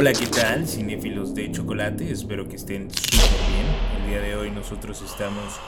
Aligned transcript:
Hola, 0.00 0.14
¿qué 0.14 0.28
tal, 0.28 0.66
cinéfilos 0.66 1.34
de 1.34 1.52
chocolate? 1.52 2.10
Espero 2.10 2.48
que 2.48 2.56
estén 2.56 2.90
súper 2.90 3.38
bien. 3.50 3.66
El 4.00 4.08
día 4.08 4.20
de 4.22 4.34
hoy 4.34 4.50
nosotros 4.50 5.02
estamos 5.02 5.60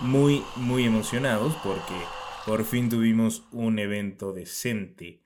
muy, 0.00 0.42
muy 0.56 0.82
emocionados 0.82 1.54
porque 1.62 1.94
por 2.46 2.64
fin 2.64 2.88
tuvimos 2.88 3.46
un 3.52 3.78
evento 3.78 4.32
decente. 4.32 5.22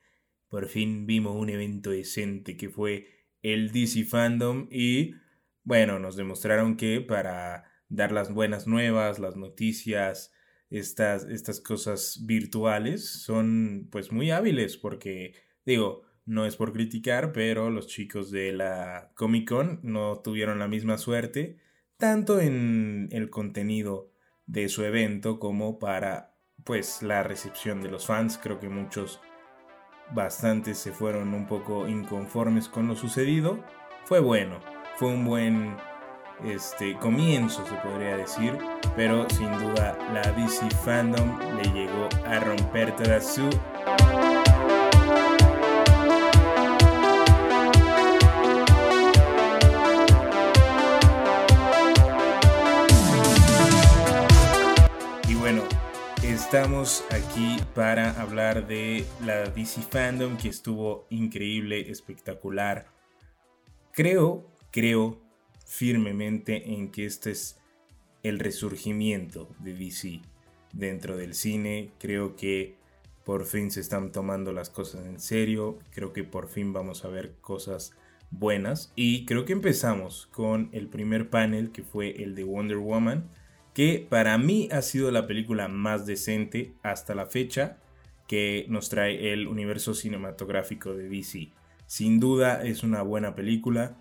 Por 0.47 0.67
fin 0.67 1.07
vimos 1.07 1.35
un 1.35 1.49
evento 1.49 1.89
decente 1.89 2.55
que 2.55 2.69
fue 2.69 3.07
el 3.41 3.71
DC 3.71 4.03
Fandom 4.03 4.67
y 4.69 5.15
bueno, 5.63 5.97
nos 5.97 6.15
demostraron 6.15 6.77
que 6.77 7.01
para 7.01 7.63
dar 7.89 8.11
las 8.11 8.31
buenas 8.31 8.67
nuevas, 8.67 9.17
las 9.17 9.37
noticias, 9.37 10.31
estas, 10.69 11.23
estas 11.23 11.61
cosas 11.61 12.27
virtuales 12.27 13.09
son 13.09 13.87
pues 13.91 14.11
muy 14.11 14.29
hábiles 14.29 14.77
porque 14.77 15.33
digo, 15.65 16.10
no 16.25 16.45
es 16.45 16.55
por 16.55 16.73
criticar, 16.73 17.31
pero 17.31 17.69
los 17.69 17.87
chicos 17.87 18.31
de 18.31 18.53
la 18.53 19.11
Comic 19.15 19.49
Con 19.49 19.79
no 19.83 20.19
tuvieron 20.19 20.59
la 20.59 20.67
misma 20.67 20.97
suerte, 20.97 21.57
tanto 21.97 22.39
en 22.39 23.09
el 23.11 23.29
contenido 23.29 24.11
de 24.45 24.69
su 24.69 24.83
evento 24.83 25.39
como 25.39 25.79
para 25.79 26.35
pues 26.63 27.01
la 27.01 27.23
recepción 27.23 27.81
de 27.81 27.89
los 27.89 28.05
fans. 28.05 28.39
Creo 28.41 28.59
que 28.59 28.69
muchos 28.69 29.21
bastantes 30.13 30.77
se 30.77 30.91
fueron 30.91 31.33
un 31.33 31.47
poco 31.47 31.87
inconformes 31.87 32.67
con 32.67 32.87
lo 32.87 32.95
sucedido. 32.95 33.63
Fue 34.05 34.19
bueno, 34.19 34.59
fue 34.97 35.09
un 35.09 35.25
buen 35.25 35.75
este 36.45 36.97
comienzo 36.97 37.63
se 37.67 37.75
podría 37.75 38.17
decir, 38.17 38.57
pero 38.95 39.29
sin 39.29 39.51
duda 39.59 39.97
la 40.11 40.23
DC 40.31 40.69
fandom 40.83 41.37
le 41.57 41.63
llegó 41.71 42.09
a 42.25 42.39
romper 42.39 42.95
toda 42.95 43.21
su 43.21 43.47
Estamos 56.53 57.05
aquí 57.11 57.55
para 57.73 58.11
hablar 58.21 58.67
de 58.67 59.05
la 59.25 59.45
DC 59.45 59.83
Fandom 59.83 60.35
que 60.35 60.49
estuvo 60.49 61.07
increíble, 61.09 61.89
espectacular. 61.89 62.87
Creo, 63.93 64.51
creo 64.69 65.17
firmemente 65.65 66.73
en 66.73 66.91
que 66.91 67.05
este 67.05 67.31
es 67.31 67.57
el 68.21 68.37
resurgimiento 68.37 69.47
de 69.59 69.75
DC 69.75 70.19
dentro 70.73 71.15
del 71.15 71.35
cine. 71.35 71.93
Creo 71.99 72.35
que 72.35 72.75
por 73.23 73.45
fin 73.45 73.71
se 73.71 73.79
están 73.79 74.11
tomando 74.11 74.51
las 74.51 74.69
cosas 74.69 75.05
en 75.05 75.21
serio. 75.21 75.79
Creo 75.91 76.11
que 76.11 76.25
por 76.25 76.49
fin 76.49 76.73
vamos 76.73 77.05
a 77.05 77.07
ver 77.07 77.35
cosas 77.39 77.93
buenas. 78.29 78.91
Y 78.97 79.23
creo 79.23 79.45
que 79.45 79.53
empezamos 79.53 80.27
con 80.33 80.67
el 80.73 80.89
primer 80.89 81.29
panel 81.29 81.71
que 81.71 81.83
fue 81.83 82.21
el 82.21 82.35
de 82.35 82.43
Wonder 82.43 82.79
Woman 82.79 83.29
que 83.73 84.05
para 84.09 84.37
mí 84.37 84.67
ha 84.71 84.81
sido 84.81 85.11
la 85.11 85.27
película 85.27 85.67
más 85.67 86.05
decente 86.05 86.73
hasta 86.83 87.15
la 87.15 87.25
fecha 87.25 87.77
que 88.27 88.65
nos 88.69 88.89
trae 88.89 89.33
el 89.33 89.47
universo 89.47 89.93
cinematográfico 89.93 90.93
de 90.93 91.09
DC. 91.09 91.49
Sin 91.85 92.19
duda 92.19 92.63
es 92.63 92.83
una 92.83 93.01
buena 93.01 93.35
película. 93.35 93.97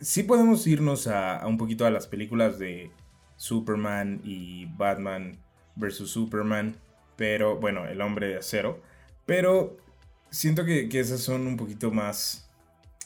Sí 0.00 0.22
podemos 0.22 0.66
irnos 0.66 1.06
a, 1.06 1.44
un 1.46 1.58
poquito 1.58 1.86
a 1.86 1.90
las 1.90 2.06
películas 2.06 2.58
de 2.58 2.90
Superman 3.36 4.20
y 4.24 4.66
Batman 4.66 5.36
vs. 5.76 6.08
Superman, 6.08 6.76
pero 7.16 7.56
bueno, 7.56 7.86
el 7.86 8.00
hombre 8.00 8.28
de 8.28 8.36
acero. 8.36 8.80
Pero 9.26 9.76
siento 10.30 10.64
que, 10.64 10.88
esas 10.92 11.20
son 11.20 11.46
un 11.46 11.56
poquito 11.56 11.90
más 11.90 12.48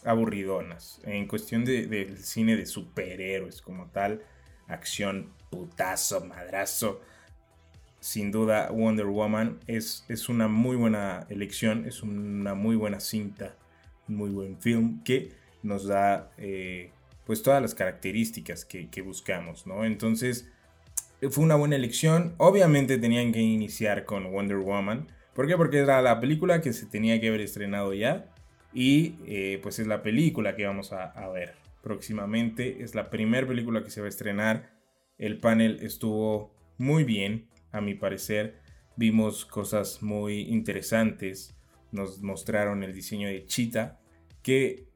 aburridonas 0.04 1.00
en 1.04 1.26
cuestión 1.26 1.64
del 1.64 2.18
cine 2.18 2.56
de 2.56 2.66
superhéroes 2.66 3.62
como 3.62 3.86
tal 3.86 4.22
acción, 4.68 5.32
putazo, 5.50 6.24
madrazo. 6.24 7.00
Sin 8.00 8.30
duda, 8.30 8.70
Wonder 8.70 9.06
Woman 9.06 9.58
es, 9.66 10.04
es 10.08 10.28
una 10.28 10.46
muy 10.46 10.76
buena 10.76 11.26
elección, 11.30 11.84
es 11.86 12.02
una 12.02 12.54
muy 12.54 12.76
buena 12.76 13.00
cinta, 13.00 13.56
muy 14.06 14.30
buen 14.30 14.56
film 14.58 15.02
que 15.02 15.32
nos 15.64 15.86
da 15.86 16.30
eh, 16.38 16.92
pues 17.26 17.42
todas 17.42 17.60
las 17.60 17.74
características 17.74 18.64
que, 18.64 19.02
buscamos, 19.02 19.66
¿no? 19.66 19.84
Entonces, 19.84 20.48
fue 21.30 21.42
una 21.44 21.56
buena 21.56 21.74
elección. 21.76 22.34
Obviamente 22.38 22.98
tenían 22.98 23.32
que 23.32 23.40
iniciar 23.40 24.04
con 24.04 24.30
Wonder 24.30 24.58
Woman. 24.58 25.08
¿Por 25.34 25.48
qué? 25.48 25.56
Porque 25.56 25.78
era 25.78 26.00
la 26.00 26.20
película 26.20 26.60
que 26.60 26.72
se 26.72 26.86
tenía 26.86 27.20
que 27.20 27.28
haber 27.28 27.40
estrenado 27.40 27.92
ya. 27.92 28.26
Y 28.72 29.16
eh, 29.26 29.58
pues 29.62 29.78
es 29.80 29.86
la 29.88 30.02
película 30.02 30.54
que 30.54 30.66
vamos 30.66 30.92
a 30.92 31.28
ver 31.28 31.67
próximamente. 31.82 32.82
Es 32.82 32.94
la 32.94 33.10
primera 33.10 33.46
película 33.46 33.82
que 33.82 33.90
se 33.90 34.00
va 34.00 34.06
a 34.06 34.10
estrenar. 34.10 34.70
El 35.18 35.38
panel 35.38 35.78
estuvo 35.82 36.54
muy 36.76 37.04
bien, 37.04 37.48
a 37.72 37.80
mi 37.80 37.94
parecer. 37.94 38.60
Vimos 38.96 39.44
cosas 39.44 40.02
muy 40.02 40.40
interesantes. 40.42 41.56
Nos 41.92 42.20
mostraron 42.20 42.82
el 42.82 42.94
diseño 42.94 43.28
de 43.28 43.46
Cheetah, 43.46 43.98
que 44.42 44.86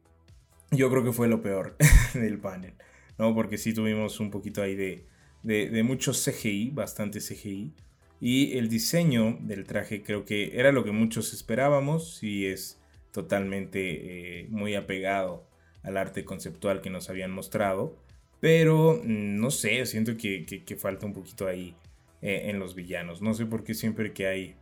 yo 0.70 0.90
creo 0.90 1.04
que 1.04 1.12
fue 1.12 1.28
lo 1.28 1.42
peor 1.42 1.76
del 2.14 2.38
panel, 2.38 2.74
¿no? 3.18 3.34
Porque 3.34 3.58
sí 3.58 3.72
tuvimos 3.74 4.20
un 4.20 4.30
poquito 4.30 4.62
ahí 4.62 4.74
de, 4.74 5.06
de, 5.42 5.82
mucho 5.82 6.12
CGI, 6.12 6.70
bastante 6.70 7.20
CGI. 7.20 7.74
Y 8.20 8.56
el 8.56 8.68
diseño 8.68 9.38
del 9.40 9.64
traje 9.64 10.02
creo 10.02 10.24
que 10.24 10.58
era 10.58 10.70
lo 10.70 10.84
que 10.84 10.92
muchos 10.92 11.32
esperábamos 11.32 12.22
y 12.22 12.46
es 12.46 12.78
totalmente 13.10 14.42
eh, 14.42 14.46
muy 14.48 14.74
apegado 14.74 15.51
al 15.82 15.96
arte 15.96 16.24
conceptual 16.24 16.80
que 16.80 16.90
nos 16.90 17.10
habían 17.10 17.30
mostrado. 17.30 17.96
Pero 18.42 19.00
mm, 19.04 19.40
no 19.40 19.52
sé, 19.52 19.86
siento 19.86 20.16
que, 20.16 20.76
falta 20.76 21.06
un 21.06 21.12
poquito 21.12 21.46
ahí 21.46 21.76
eh, 22.22 22.50
en 22.50 22.58
los 22.58 22.74
villanos. 22.74 23.22
No 23.22 23.34
sé 23.34 23.46
por 23.46 23.62
qué 23.64 23.72
siempre 23.74 24.12
que 24.12 24.26
hay 24.26 24.56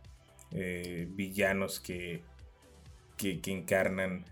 eh, 0.51 1.07
villanos 1.09 1.79
que, 1.79 2.21
que, 3.17 3.39
encarnan 3.45 4.25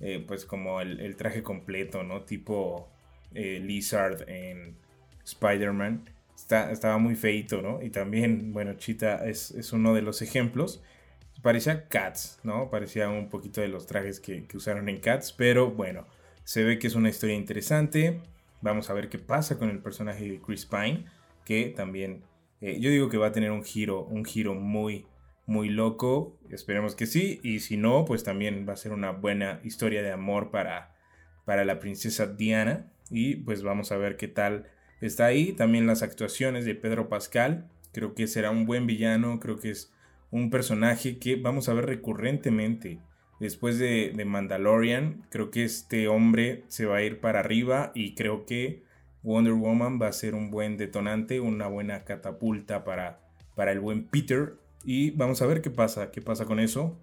eh, 0.00 0.24
pues 0.26 0.46
como 0.46 0.80
el, 0.80 1.16
traje 1.16 1.42
completo, 1.42 2.02
¿no? 2.02 2.22
Tipo 2.22 2.88
Lizard 3.34 4.28
en 4.28 4.74
Spider-Man. 5.24 6.08
Estaba 6.34 6.96
muy 6.98 7.14
feito, 7.14 7.60
¿no? 7.60 7.82
Y 7.82 7.90
también, 7.90 8.54
bueno, 8.54 8.74
Cheetah 8.74 9.26
es, 9.26 9.50
es, 9.50 9.72
uno 9.74 9.94
de 9.94 10.00
los 10.00 10.22
ejemplos. 10.22 10.82
Parecía 11.42 11.88
Cats, 11.88 12.40
¿no? 12.42 12.70
Parecía 12.70 13.10
un 13.10 13.28
poquito 13.28 13.60
de 13.60 13.68
los 13.68 13.86
trajes 13.86 14.18
que 14.18 14.46
usaron 14.54 14.88
en 14.88 14.98
Cats, 14.98 15.32
pero 15.32 15.70
bueno, 15.70 16.06
se 16.44 16.62
ve 16.62 16.78
que 16.78 16.86
es 16.86 16.94
una 16.94 17.08
historia 17.08 17.34
interesante. 17.34 18.20
Vamos 18.60 18.90
a 18.90 18.94
ver 18.94 19.08
qué 19.08 19.18
pasa 19.18 19.58
con 19.58 19.70
el 19.70 19.80
personaje 19.80 20.28
de 20.28 20.40
Chris 20.40 20.66
Pine, 20.66 21.06
que 21.44 21.72
también 21.76 22.22
eh, 22.60 22.78
yo 22.80 22.90
digo 22.90 23.08
que 23.08 23.18
va 23.18 23.28
a 23.28 23.32
tener 23.32 23.50
un 23.50 23.64
giro, 23.64 24.04
un 24.04 24.24
giro 24.24 24.54
muy, 24.54 25.06
muy 25.46 25.68
loco. 25.68 26.38
Esperemos 26.50 26.94
que 26.94 27.06
sí. 27.06 27.40
Y 27.42 27.60
si 27.60 27.76
no, 27.76 28.04
pues 28.04 28.24
también 28.24 28.66
va 28.68 28.74
a 28.74 28.76
ser 28.76 28.92
una 28.92 29.10
buena 29.10 29.60
historia 29.64 30.02
de 30.02 30.12
amor 30.12 30.50
para, 30.50 30.94
para 31.44 31.64
la 31.64 31.78
princesa 31.78 32.26
Diana. 32.26 32.90
Y 33.10 33.36
pues 33.36 33.62
vamos 33.62 33.92
a 33.92 33.96
ver 33.96 34.16
qué 34.16 34.28
tal 34.28 34.66
está 35.00 35.26
ahí. 35.26 35.52
También 35.52 35.86
las 35.86 36.02
actuaciones 36.02 36.64
de 36.64 36.74
Pedro 36.74 37.08
Pascal. 37.08 37.68
Creo 37.92 38.14
que 38.14 38.26
será 38.26 38.50
un 38.50 38.66
buen 38.66 38.86
villano. 38.86 39.40
Creo 39.40 39.58
que 39.58 39.70
es 39.70 39.92
un 40.30 40.50
personaje 40.50 41.18
que 41.18 41.36
vamos 41.36 41.68
a 41.68 41.74
ver 41.74 41.86
recurrentemente 41.86 43.00
después 43.40 43.78
de, 43.78 44.12
Mandalorian, 44.24 45.24
creo 45.30 45.50
que 45.50 45.64
este 45.64 46.08
hombre 46.08 46.64
se 46.68 46.86
va 46.86 46.96
a 46.96 47.02
ir 47.02 47.20
para 47.20 47.40
arriba 47.40 47.92
y 47.94 48.14
creo 48.14 48.46
que 48.46 48.82
Wonder 49.22 49.54
Woman 49.54 50.00
va 50.00 50.08
a 50.08 50.12
ser 50.12 50.34
un 50.34 50.50
buen 50.50 50.76
detonante, 50.76 51.40
una 51.40 51.66
buena 51.66 52.04
catapulta 52.04 52.84
para, 52.84 53.20
para 53.54 53.72
el 53.72 53.80
buen 53.80 54.04
Peter. 54.04 54.54
Y 54.84 55.10
vamos 55.12 55.40
a 55.40 55.46
ver 55.46 55.62
qué 55.62 55.70
pasa, 55.70 56.10
qué 56.10 56.20
pasa 56.20 56.44
con 56.44 56.60
eso. 56.60 56.98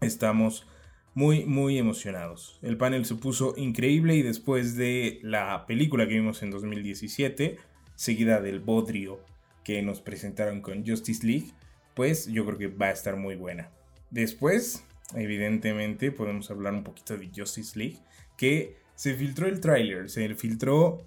Estamos 0.00 0.66
muy, 1.14 1.44
muy 1.44 1.78
emocionados. 1.78 2.58
El 2.62 2.76
panel 2.76 3.04
se 3.04 3.16
puso 3.16 3.54
increíble 3.56 4.16
y 4.16 4.22
después 4.22 4.76
de 4.76 5.20
la 5.22 5.66
película 5.66 6.08
que 6.08 6.14
vimos 6.14 6.42
en 6.42 6.50
2017, 6.50 7.58
seguida 7.94 8.40
del 8.40 8.60
bodrio 8.60 9.20
que 9.62 9.82
nos 9.82 10.00
presentaron 10.00 10.60
con 10.60 10.86
Justice 10.86 11.26
League, 11.26 11.52
pues 11.94 12.26
yo 12.26 12.44
creo 12.46 12.58
que 12.58 12.66
va 12.68 12.86
a 12.86 12.92
estar 12.92 13.16
muy 13.16 13.36
buena. 13.36 13.70
Después 14.10 14.84
evidentemente 15.14 16.12
podemos 16.12 16.50
hablar 16.50 16.74
un 16.74 16.84
poquito 16.84 17.16
de 17.16 17.30
Justice 17.34 17.78
League, 17.78 17.98
que 18.36 18.76
se 18.94 19.14
filtró 19.14 19.46
el 19.46 19.60
tráiler, 19.60 20.10
se 20.10 20.34
filtró 20.34 20.98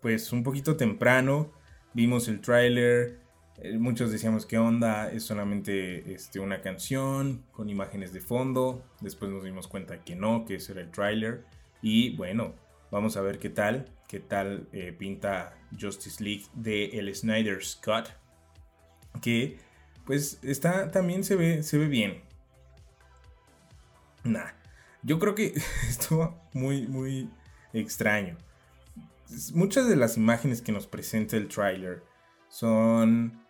pues 0.00 0.32
un 0.32 0.42
poquito 0.42 0.76
temprano, 0.76 1.52
vimos 1.94 2.28
el 2.28 2.40
tráiler, 2.40 3.18
eh, 3.58 3.78
muchos 3.78 4.12
decíamos 4.12 4.46
que 4.46 4.58
onda, 4.58 5.10
es 5.10 5.24
solamente 5.24 6.12
este, 6.12 6.40
una 6.40 6.60
canción 6.60 7.44
con 7.52 7.70
imágenes 7.70 8.12
de 8.12 8.20
fondo, 8.20 8.84
después 9.00 9.30
nos 9.30 9.44
dimos 9.44 9.66
cuenta 9.66 10.04
que 10.04 10.14
no, 10.14 10.44
que 10.44 10.56
ese 10.56 10.72
era 10.72 10.82
el 10.82 10.90
tráiler, 10.90 11.44
y 11.82 12.14
bueno, 12.16 12.54
vamos 12.90 13.16
a 13.16 13.22
ver 13.22 13.38
qué 13.38 13.50
tal, 13.50 13.86
qué 14.08 14.20
tal 14.20 14.68
eh, 14.72 14.94
pinta 14.96 15.56
Justice 15.78 16.22
League 16.22 16.44
de 16.54 16.98
el 16.98 17.14
Snyder 17.14 17.64
Scott, 17.64 18.10
que 19.22 19.58
pues 20.04 20.38
está, 20.42 20.90
también 20.90 21.24
se 21.24 21.34
ve, 21.34 21.62
se 21.62 21.78
ve 21.78 21.88
bien, 21.88 22.22
Nah. 24.26 24.50
yo 25.02 25.18
creo 25.18 25.34
que 25.34 25.54
estuvo 25.88 26.38
muy, 26.52 26.86
muy 26.86 27.30
extraño. 27.72 28.36
Muchas 29.54 29.88
de 29.88 29.96
las 29.96 30.16
imágenes 30.16 30.62
que 30.62 30.72
nos 30.72 30.86
presenta 30.86 31.36
el 31.36 31.48
tráiler 31.48 32.02
son, 32.48 33.44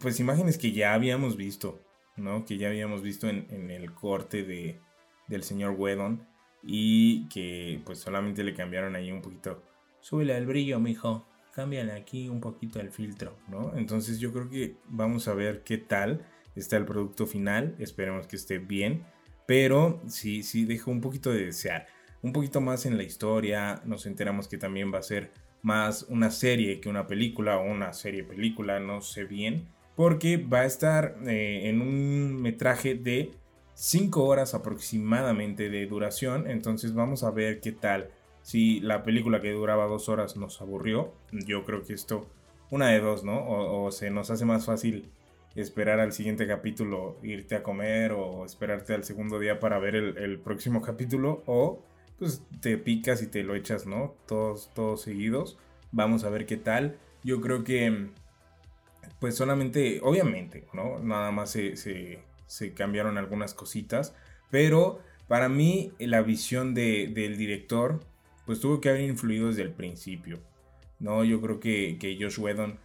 pues, 0.00 0.20
imágenes 0.20 0.58
que 0.58 0.72
ya 0.72 0.94
habíamos 0.94 1.36
visto, 1.36 1.80
¿no? 2.16 2.44
Que 2.44 2.56
ya 2.56 2.68
habíamos 2.68 3.02
visto 3.02 3.28
en, 3.28 3.70
el 3.70 3.92
corte 3.92 4.42
de, 4.42 4.80
del 5.28 5.42
señor 5.42 5.74
Wedon 5.78 6.26
y 6.62 7.28
que, 7.28 7.82
pues, 7.84 7.98
solamente 7.98 8.42
le 8.42 8.54
cambiaron 8.54 8.96
ahí 8.96 9.12
un 9.12 9.20
poquito. 9.20 9.62
Súbele 10.00 10.36
el 10.36 10.46
brillo, 10.46 10.80
mijo. 10.80 11.26
Cámbiale 11.54 11.92
aquí 11.92 12.28
un 12.28 12.40
poquito 12.40 12.80
el 12.80 12.90
filtro, 12.90 13.36
¿no? 13.48 13.76
Entonces 13.76 14.20
yo 14.20 14.32
creo 14.32 14.48
que 14.48 14.76
vamos 14.86 15.26
a 15.28 15.34
ver 15.34 15.64
qué 15.64 15.76
tal 15.76 16.24
está 16.54 16.76
el 16.76 16.84
producto 16.84 17.26
final. 17.26 17.74
Esperemos 17.78 18.26
que 18.26 18.36
esté 18.36 18.58
bien. 18.58 19.04
Pero 19.48 20.02
sí, 20.08 20.42
sí 20.42 20.66
dejó 20.66 20.90
un 20.90 21.00
poquito 21.00 21.32
de 21.32 21.46
desear. 21.46 21.86
Un 22.20 22.34
poquito 22.34 22.60
más 22.60 22.84
en 22.84 22.98
la 22.98 23.02
historia. 23.02 23.80
Nos 23.86 24.04
enteramos 24.04 24.46
que 24.46 24.58
también 24.58 24.92
va 24.92 24.98
a 24.98 25.02
ser 25.02 25.30
más 25.62 26.02
una 26.10 26.30
serie 26.30 26.80
que 26.80 26.90
una 26.90 27.06
película 27.06 27.56
o 27.56 27.64
una 27.64 27.94
serie 27.94 28.24
película, 28.24 28.78
no 28.78 29.00
sé 29.00 29.24
bien. 29.24 29.66
Porque 29.96 30.36
va 30.36 30.60
a 30.60 30.64
estar 30.66 31.16
eh, 31.26 31.62
en 31.64 31.80
un 31.80 32.42
metraje 32.42 32.94
de 32.94 33.30
5 33.72 34.22
horas 34.22 34.52
aproximadamente 34.52 35.70
de 35.70 35.86
duración. 35.86 36.46
Entonces 36.50 36.92
vamos 36.92 37.24
a 37.24 37.30
ver 37.30 37.60
qué 37.60 37.72
tal. 37.72 38.10
Si 38.42 38.80
la 38.80 39.02
película 39.02 39.40
que 39.40 39.52
duraba 39.52 39.86
2 39.86 40.10
horas 40.10 40.36
nos 40.36 40.60
aburrió, 40.60 41.14
yo 41.32 41.64
creo 41.64 41.82
que 41.84 41.94
esto, 41.94 42.28
una 42.68 42.88
de 42.88 43.00
dos, 43.00 43.24
¿no? 43.24 43.46
o 43.48 43.90
se 43.92 44.10
nos 44.10 44.30
hace 44.30 44.44
más 44.44 44.66
fácil 44.66 45.10
esperar 45.54 46.00
al 46.00 46.12
siguiente 46.12 46.46
capítulo, 46.46 47.18
irte 47.22 47.56
a 47.56 47.62
comer 47.62 48.12
o 48.12 48.44
esperarte 48.44 48.94
al 48.94 49.04
segundo 49.04 49.38
día 49.38 49.58
para 49.60 49.78
ver 49.78 49.96
el, 49.96 50.38
próximo 50.40 50.82
capítulo 50.82 51.42
o 51.46 51.82
pues 52.18 52.42
te 52.60 52.78
picas 52.78 53.22
y 53.22 53.28
te 53.28 53.42
lo 53.42 53.54
echas, 53.54 53.86
¿no? 53.86 54.16
Todos, 54.26 54.70
todos 54.74 55.02
seguidos. 55.02 55.58
Vamos 55.92 56.24
a 56.24 56.30
ver 56.30 56.46
qué 56.46 56.56
tal. 56.56 56.98
Yo 57.22 57.40
creo 57.40 57.64
que 57.64 58.10
pues 59.20 59.34
solamente, 59.36 60.00
obviamente, 60.02 60.66
¿no? 60.72 60.98
Nada 61.00 61.30
más 61.30 61.50
se, 61.50 61.76
se, 61.76 62.74
cambiaron 62.74 63.18
algunas 63.18 63.54
cositas, 63.54 64.14
pero 64.50 65.00
para 65.26 65.48
mí 65.48 65.92
la 65.98 66.22
visión 66.22 66.74
de, 66.74 67.10
del 67.12 67.36
director 67.36 68.00
pues 68.46 68.60
tuvo 68.60 68.80
que 68.80 68.88
haber 68.88 69.02
influido 69.02 69.48
desde 69.48 69.62
el 69.62 69.72
principio, 69.72 70.40
¿no? 71.00 71.24
Yo 71.24 71.40
creo 71.40 71.60
que, 71.60 71.98
que 72.00 72.16
Josh 72.20 72.38
Whedon 72.38 72.78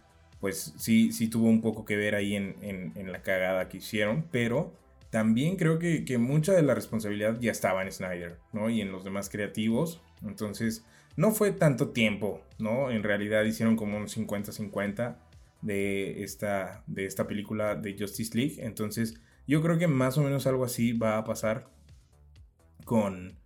pues 0.44 0.74
sí, 0.76 1.10
sí 1.10 1.28
tuvo 1.28 1.48
un 1.48 1.62
poco 1.62 1.86
que 1.86 1.96
ver 1.96 2.14
ahí 2.14 2.36
en, 2.36 2.92
la 3.10 3.22
cagada 3.22 3.66
que 3.70 3.78
hicieron, 3.78 4.26
pero 4.30 4.74
también 5.08 5.56
creo 5.56 5.78
que, 5.78 6.18
mucha 6.18 6.52
de 6.52 6.60
la 6.60 6.74
responsabilidad 6.74 7.40
ya 7.40 7.50
estaba 7.50 7.82
en 7.82 7.90
Snyder, 7.90 8.36
¿no? 8.52 8.68
Y 8.68 8.82
en 8.82 8.92
los 8.92 9.04
demás 9.04 9.30
creativos. 9.30 10.02
Entonces, 10.22 10.84
no 11.16 11.30
fue 11.30 11.52
tanto 11.52 11.92
tiempo, 11.92 12.42
¿no? 12.58 12.90
En 12.90 13.02
realidad 13.02 13.42
hicieron 13.44 13.74
como 13.74 13.96
un 13.96 14.06
50-50 14.06 15.16
de 15.62 16.22
esta, 16.22 16.84
de 16.88 17.06
esta 17.06 17.26
película 17.26 17.74
de 17.74 17.96
Justice 17.98 18.36
League. 18.36 18.56
Entonces, 18.58 19.14
yo 19.46 19.62
creo 19.62 19.78
que 19.78 19.88
más 19.88 20.18
o 20.18 20.22
menos 20.22 20.46
algo 20.46 20.66
así 20.66 20.92
va 20.92 21.16
a 21.16 21.24
pasar 21.24 21.70
con, 22.84 23.38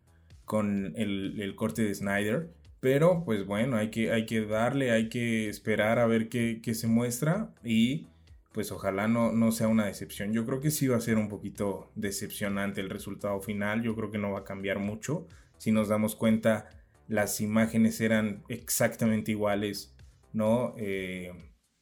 con 0.44 0.94
el, 0.96 1.40
el 1.40 1.54
corte 1.54 1.82
de 1.82 1.94
Snyder. 1.94 2.50
Pero 2.80 3.24
pues 3.24 3.44
bueno, 3.44 3.76
hay 3.76 3.90
que, 3.90 4.12
hay 4.12 4.26
que 4.26 4.44
darle, 4.44 4.92
hay 4.92 5.08
que 5.08 5.48
esperar 5.48 5.98
a 5.98 6.06
ver 6.06 6.28
qué, 6.28 6.60
se 6.74 6.86
muestra 6.86 7.52
y 7.64 8.06
pues 8.52 8.70
ojalá 8.72 9.08
no, 9.08 9.32
no, 9.32 9.52
sea 9.52 9.68
una 9.68 9.86
decepción. 9.86 10.32
Yo 10.32 10.44
creo 10.44 10.60
que 10.60 10.70
sí 10.70 10.86
va 10.86 10.96
a 10.96 11.00
ser 11.00 11.16
un 11.16 11.28
poquito 11.28 11.90
decepcionante 11.96 12.80
el 12.80 12.90
resultado 12.90 13.40
final, 13.40 13.82
yo 13.82 13.94
creo 13.96 14.10
que 14.10 14.18
no 14.18 14.32
va 14.32 14.40
a 14.40 14.44
cambiar 14.44 14.78
mucho. 14.78 15.26
Si 15.58 15.72
nos 15.72 15.88
damos 15.88 16.14
cuenta, 16.14 16.68
las 17.08 17.40
imágenes 17.40 18.00
eran 18.00 18.44
exactamente 18.48 19.32
iguales, 19.32 19.96
¿no? 20.32 20.74
Eh, 20.76 21.32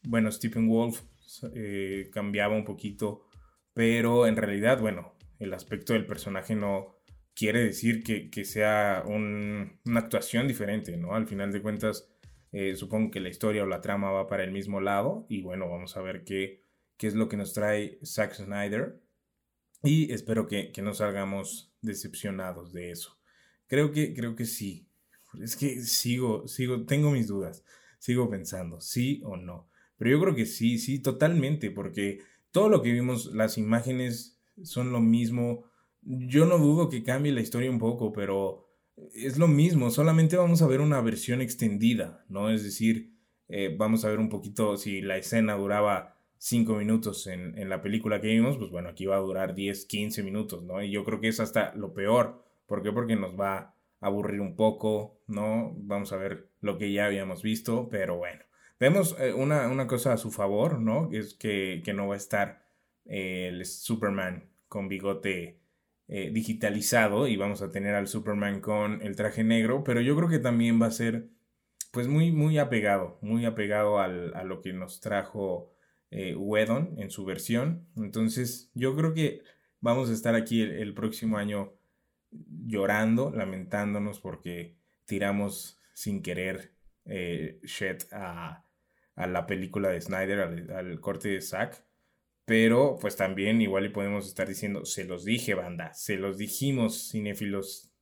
bueno, 0.04 0.31
Stephen 0.32 0.69
Wolf 0.69 1.02
eh, 1.54 2.08
cambiaba 2.12 2.54
un 2.54 2.64
poquito, 2.64 3.26
pero 3.75 4.26
en 4.26 4.37
realidad, 4.37 4.81
bueno, 4.81 5.14
el 5.38 5.52
aspecto 5.52 5.93
del 5.93 6.06
personaje 6.06 6.54
no, 6.54 6.95
quiere 7.36 7.62
decir 7.62 8.02
que, 8.02 8.44
sea 8.44 9.04
una 9.06 10.00
actuación 10.00 10.48
diferente, 10.48 10.96
¿no? 10.96 11.14
Al 11.14 11.26
final 11.26 11.52
de 11.52 11.60
cuentas, 11.62 12.08
eh, 12.50 12.74
supongo 12.74 13.10
que 13.10 13.20
la 13.20 13.28
historia 13.28 13.62
o 13.62 13.66
la 13.66 13.82
trama 13.82 14.10
va 14.10 14.26
para 14.26 14.42
el 14.42 14.50
mismo 14.50 14.80
lado 14.80 15.26
y 15.28 15.42
bueno, 15.42 15.68
vamos 15.68 15.96
a 15.96 16.02
ver 16.02 16.24
qué, 16.24 16.62
qué 16.96 17.06
es 17.06 17.14
lo 17.14 17.28
que 17.28 17.36
nos 17.36 17.52
trae 17.52 17.98
Zack 18.02 18.34
Snyder 18.34 18.98
y 19.82 20.10
espero 20.12 20.48
que, 20.48 20.72
que 20.72 20.80
no 20.80 20.94
salgamos 20.94 21.74
decepcionados 21.82 22.72
de 22.72 22.90
eso. 22.90 23.18
Creo 23.66 23.92
que, 23.92 24.14
creo 24.14 24.34
que 24.34 24.46
sí. 24.46 24.88
Es 25.40 25.56
que 25.56 25.82
sigo, 25.82 26.48
sigo, 26.48 26.86
tengo 26.86 27.10
mis 27.10 27.26
dudas. 27.26 27.64
Sigo 27.98 28.30
pensando, 28.30 28.80
sí 28.80 29.20
o 29.24 29.36
no. 29.36 29.68
Pero 29.98 30.10
yo 30.12 30.20
creo 30.20 30.34
que 30.34 30.46
sí, 30.46 30.78
sí, 30.78 31.00
totalmente, 31.00 31.70
porque 31.70 32.20
todo 32.50 32.70
lo 32.70 32.82
que 32.82 32.92
vimos, 32.92 33.26
las 33.34 33.58
imágenes 33.58 34.40
son 34.62 34.90
lo 34.90 35.00
mismo 35.00 35.64
yo 36.06 36.47
no 36.47 36.58
dudo 36.58 36.88
que 36.88 37.03
cambie 37.03 37.32
la 37.32 37.41
historia 37.41 37.70
un 37.70 37.79
poco, 37.79 38.12
pero 38.12 38.69
es 39.14 39.38
lo 39.38 39.49
mismo, 39.49 39.91
solamente 39.91 40.37
vamos 40.37 40.62
a 40.62 40.67
ver 40.67 40.81
una 40.81 41.00
versión 41.00 41.41
extendida, 41.41 42.25
¿no? 42.29 42.50
Es 42.50 42.62
decir, 42.62 43.12
eh, 43.49 43.75
vamos 43.76 44.05
a 44.05 44.08
ver 44.08 44.19
un 44.19 44.29
poquito 44.29 44.76
si 44.76 45.00
la 45.03 45.17
escena 45.19 45.55
duraba 45.55 46.17
5 46.38 46.75
minutos 46.76 47.26
en, 47.26 47.58
en, 47.58 47.69
la 47.69 47.82
película 47.82 48.20
que 48.20 48.29
vimos, 48.29 48.56
pues 48.56 48.70
bueno, 48.70 48.88
aquí 48.88 49.06
va 49.06 49.17
a 49.17 49.20
durar 49.20 49.55
10, 49.55 49.87
15 49.87 50.23
minutos, 50.23 50.62
¿no? 50.62 50.82
Y 50.82 50.91
yo 50.91 51.05
creo 51.05 51.20
que 51.20 51.29
es 51.29 51.41
hasta 51.41 51.75
lo 51.75 51.93
peor. 51.93 52.44
¿Por 52.67 52.82
qué? 52.82 52.93
Porque 52.93 53.17
nos 53.17 53.38
va 53.38 53.56
a 53.56 53.75
aburrir 54.00 54.41
un 54.41 54.56
poco, 54.56 55.20
¿no? 55.26 55.75
Vamos 55.76 56.12
a 56.12 56.17
ver 56.17 56.50
lo 56.61 56.79
que 56.79 56.93
ya 56.93 57.06
habíamos 57.06 57.43
visto, 57.43 57.88
pero 57.91 58.17
bueno. 58.17 58.43
Vemos 58.79 59.17
eh, 59.19 59.32
una, 59.32 59.69
una, 59.69 59.87
cosa 59.87 60.12
a 60.12 60.19
su 60.19 60.31
favor, 60.31 60.79
¿no? 60.81 61.11
Es 61.12 61.35
que, 61.35 61.82
que 61.85 61.94
no 61.94 62.08
va 62.08 62.14
a 62.14 62.19
estar 62.19 62.62
eh, 63.06 63.49
el 63.49 63.64
Superman 63.64 64.50
con 64.69 64.88
bigote 64.88 65.61
eh, 66.08 66.31
digitalizado 66.32 67.26
y 67.26 67.37
vamos 67.37 67.62
a 67.62 67.70
tener 67.70 67.94
al 67.94 68.06
Superman 68.06 68.61
con 68.61 69.03
el 69.03 69.17
traje 69.17 69.43
negro, 69.43 69.82
pero 69.85 70.00
yo 70.00 70.17
creo 70.17 70.29
que 70.29 70.38
también 70.38 70.81
va 70.81 70.87
a 70.87 70.93
ser 70.93 71.29
pues 71.93 72.08
muy, 72.08 72.31
muy 72.31 72.58
apegado, 72.58 73.19
muy 73.23 73.44
apegado 73.44 73.99
a 73.99 74.08
lo 74.08 74.61
que 74.61 74.73
nos 74.73 75.01
trajo 75.01 75.72
eh, 76.10 76.36
en 76.96 77.10
su 77.10 77.25
versión. 77.25 77.89
Entonces 77.96 78.70
yo 78.75 78.94
creo 78.94 79.15
que 79.15 79.43
vamos 79.81 80.10
a 80.10 80.13
estar 80.13 80.34
aquí 80.34 80.60
el, 80.63 80.94
próximo 80.94 81.39
año 81.39 81.75
llorando, 82.31 83.31
lamentándonos 83.31 84.20
porque 84.20 84.77
tiramos 85.06 85.81
sin 85.94 86.22
querer 86.22 86.72
eh, 87.05 87.60
Shed 87.63 88.03
a, 88.13 88.65
la 89.17 89.46
película 89.46 89.89
de 89.89 90.01
Snyder, 90.01 90.41
al, 90.41 90.70
al 90.70 91.01
corte 91.01 91.31
de 91.31 91.41
Zack. 91.41 91.82
Pero 92.46 92.96
pues 93.00 93.17
también 93.17 93.60
igual 93.60 93.86
y 93.86 93.88
podemos 93.91 94.26
estar 94.26 94.48
diciendo, 94.48 94.84
se 94.84 95.05
los 95.05 95.24
dije 95.24 95.55
banda, 95.55 95.93
se 95.94 96.17
los 96.17 96.38
dijimos 96.38 97.10
cinéfilos, 97.10 97.93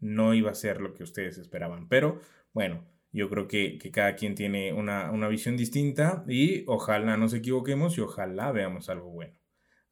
no 0.00 0.34
iba 0.34 0.50
a 0.50 0.54
ser 0.54 0.80
lo 0.80 0.94
que 0.94 1.04
ustedes 1.04 1.38
esperaban. 1.38 1.88
Pero 1.88 2.20
bueno, 2.52 2.84
yo 3.12 3.30
creo 3.30 3.46
que, 3.46 3.78
cada 3.92 4.16
quien 4.16 4.34
tiene 4.34 4.72
una, 4.72 5.28
visión 5.28 5.56
distinta 5.56 6.24
y 6.28 6.64
ojalá 6.66 7.16
nos 7.16 7.34
equivoquemos 7.34 7.96
y 7.96 8.00
ojalá 8.00 8.50
veamos 8.50 8.88
algo 8.88 9.10
bueno. 9.10 9.38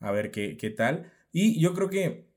A 0.00 0.10
ver 0.10 0.32
qué, 0.32 0.56
qué 0.56 0.70
tal. 0.70 1.12
Y 1.30 1.60
yo 1.60 1.72
creo 1.72 1.88
que 1.88 2.28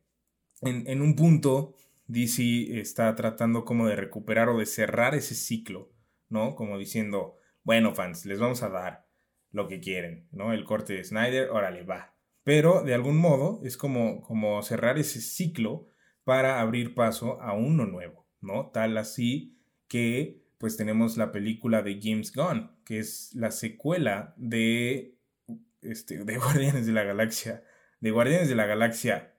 en, 0.61 0.87
en 0.87 1.01
un 1.01 1.15
punto 1.15 1.75
DC 2.07 2.79
está 2.79 3.15
tratando 3.15 3.65
como 3.65 3.87
de 3.87 3.95
recuperar 3.95 4.49
o 4.49 4.59
de 4.59 4.67
cerrar 4.67 5.15
ese 5.15 5.33
ciclo, 5.33 5.91
¿no? 6.29 6.53
Como 6.55 6.77
diciendo, 6.77 7.37
bueno 7.63 7.95
fans, 7.95 8.25
les 8.27 8.39
vamos 8.39 8.61
a 8.61 8.69
dar 8.69 9.04
lo 9.55 9.69
que 9.69 9.79
quieren, 9.79 10.27
¿no? 10.33 10.51
El 10.51 10.65
corte 10.65 10.93
de 10.93 11.03
Snyder, 11.05 11.49
órale, 11.49 11.83
va. 11.83 12.13
Pero 12.43 12.83
de 12.83 12.93
algún 12.93 13.17
modo 13.17 13.61
es 13.63 13.77
como, 13.77 14.21
como 14.21 14.61
cerrar 14.63 14.97
ese 14.99 15.21
ciclo 15.21 15.87
para 16.25 16.59
abrir 16.59 16.93
paso 16.93 17.41
a 17.41 17.53
uno 17.53 17.85
nuevo, 17.85 18.27
¿no? 18.41 18.69
Tal 18.71 18.97
así 18.97 19.57
que 19.87 20.43
pues 20.57 20.75
tenemos 20.75 21.15
la 21.15 21.31
película 21.31 21.81
de 21.83 21.99
James 22.01 22.33
Gunn, 22.33 22.69
que 22.83 22.99
es 22.99 23.33
la 23.33 23.51
secuela 23.51 24.33
de, 24.35 25.15
este, 25.81 26.25
de 26.25 26.37
Guardianes 26.37 26.85
de 26.85 26.91
la 26.91 27.03
Galaxia, 27.03 27.63
de 28.01 28.11
Guardianes 28.11 28.49
de 28.49 28.55
la 28.55 28.65
Galaxia 28.65 29.35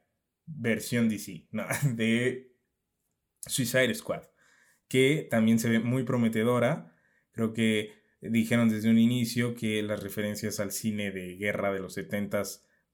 versión 0.47 1.11
DC, 1.11 1.47
¿no? 1.51 1.67
de 1.95 2.55
Suicide 3.47 3.95
Squad, 3.95 4.23
que 4.89 5.29
también 5.31 5.59
se 5.59 5.69
ve 5.69 5.79
muy 5.79 6.05
prometedora. 6.05 6.97
Creo 7.33 7.53
que 7.53 7.96
dijeron 8.21 8.69
desde 8.69 8.91
un 8.91 8.99
inicio 8.99 9.55
que 9.55 9.83
las 9.83 10.03
referencias 10.03 10.61
al 10.61 10.73
cine 10.73 11.11
de 11.11 11.37
guerra 11.37 11.73
de 11.73 11.81
los 11.81 11.95
70 11.95 12.43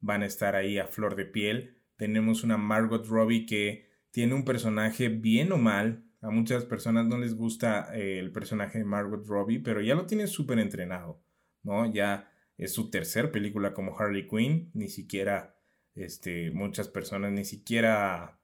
van 0.01 0.23
a 0.23 0.27
estar 0.27 0.57
ahí 0.57 0.79
a 0.79 0.87
flor 0.87 1.17
de 1.17 1.27
piel. 1.27 1.79
Tenemos 1.97 2.45
una 2.45 2.57
Margot 2.57 3.07
Robbie 3.07 3.47
que 3.47 3.89
tiene 4.11 4.35
un 4.35 4.45
personaje 4.45 5.09
bien 5.09 5.53
o 5.53 5.59
mal. 5.59 6.05
A 6.21 6.31
muchas 6.31 6.65
personas 6.65 7.07
no 7.07 7.19
les 7.19 7.35
gusta 7.35 7.97
eh, 7.97 8.19
el 8.19 8.31
personaje 8.33 8.79
de 8.79 8.85
Margot 8.85 9.27
Robbie, 9.27 9.61
pero 9.61 9.81
ya 9.81 9.95
lo 9.95 10.07
tiene 10.07 10.27
súper 10.27 10.59
entrenado, 10.59 11.25
¿no? 11.63 11.93
Ya 11.93 12.31
es 12.57 12.73
su 12.73 12.91
tercer 12.91 13.33
película 13.33 13.75
como 13.75 13.99
Harley 13.99 14.29
Quinn, 14.29 14.71
ni 14.75 14.89
siquiera, 14.89 15.57
este, 15.95 16.51
muchas 16.53 16.89
personas 16.89 17.33
ni 17.33 17.45
siquiera 17.45 18.41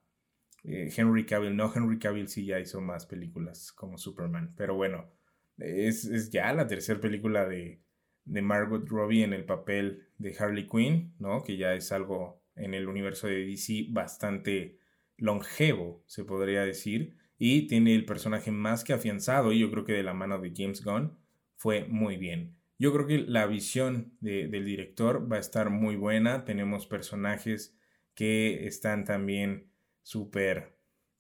eh, 0.65 0.93
Henry 0.97 1.25
Cavill. 1.25 1.57
No, 1.57 1.73
Henry 1.75 1.99
Cavill 1.99 2.29
sí 2.29 2.47
ya 2.47 2.59
hizo 2.59 2.81
más 2.81 3.07
películas 3.07 3.73
como 3.73 3.99
Superman. 3.99 4.55
Pero 4.57 4.75
bueno, 4.75 5.13
es, 5.59 6.31
ya 6.31 6.53
la 6.53 6.67
tercera 6.67 7.01
película 7.01 7.47
de, 7.47 7.81
de, 8.25 8.43
Margot 8.43 8.87
Robbie 8.89 9.25
en 9.25 9.33
el 9.33 9.45
papel 9.45 10.09
de 10.19 10.35
Harley 10.39 10.67
Quinn, 10.67 11.15
¿no? 11.19 11.43
Que 11.43 11.57
ya 11.57 11.75
es 11.75 11.93
algo 11.93 12.43
en 12.55 12.75
el 12.75 12.89
universo 12.89 13.27
de 13.27 13.45
DC 13.45 13.87
bastante 13.91 14.79
longevo, 15.17 16.03
se 16.07 16.25
podría 16.25 16.65
decir. 16.65 17.17
Y 17.39 17.69
tiene 17.69 17.95
el 17.95 18.05
personaje 18.05 18.51
más 18.51 18.83
que 18.85 18.93
afianzado, 18.93 19.53
y 19.53 19.61
yo 19.61 19.71
creo 19.71 19.85
que 19.85 19.93
de 19.93 20.03
la 20.03 20.15
mano 20.15 20.41
de 20.41 20.53
James 20.55 20.85
Gunn 20.85 21.19
fue 21.57 21.85
muy 21.85 22.17
bien. 22.17 22.57
Yo 22.79 22.93
creo 22.93 23.07
que 23.07 23.19
la 23.19 23.47
visión 23.47 24.17
del 24.21 24.65
director 24.65 25.31
va 25.31 25.37
a 25.37 25.41
estar 25.41 25.71
muy 25.71 25.97
buena. 25.97 26.45
Tenemos 26.45 26.87
personajes 26.87 27.77
que 28.15 28.67
están 28.67 29.05
también 29.05 29.73
súper, 30.03 30.77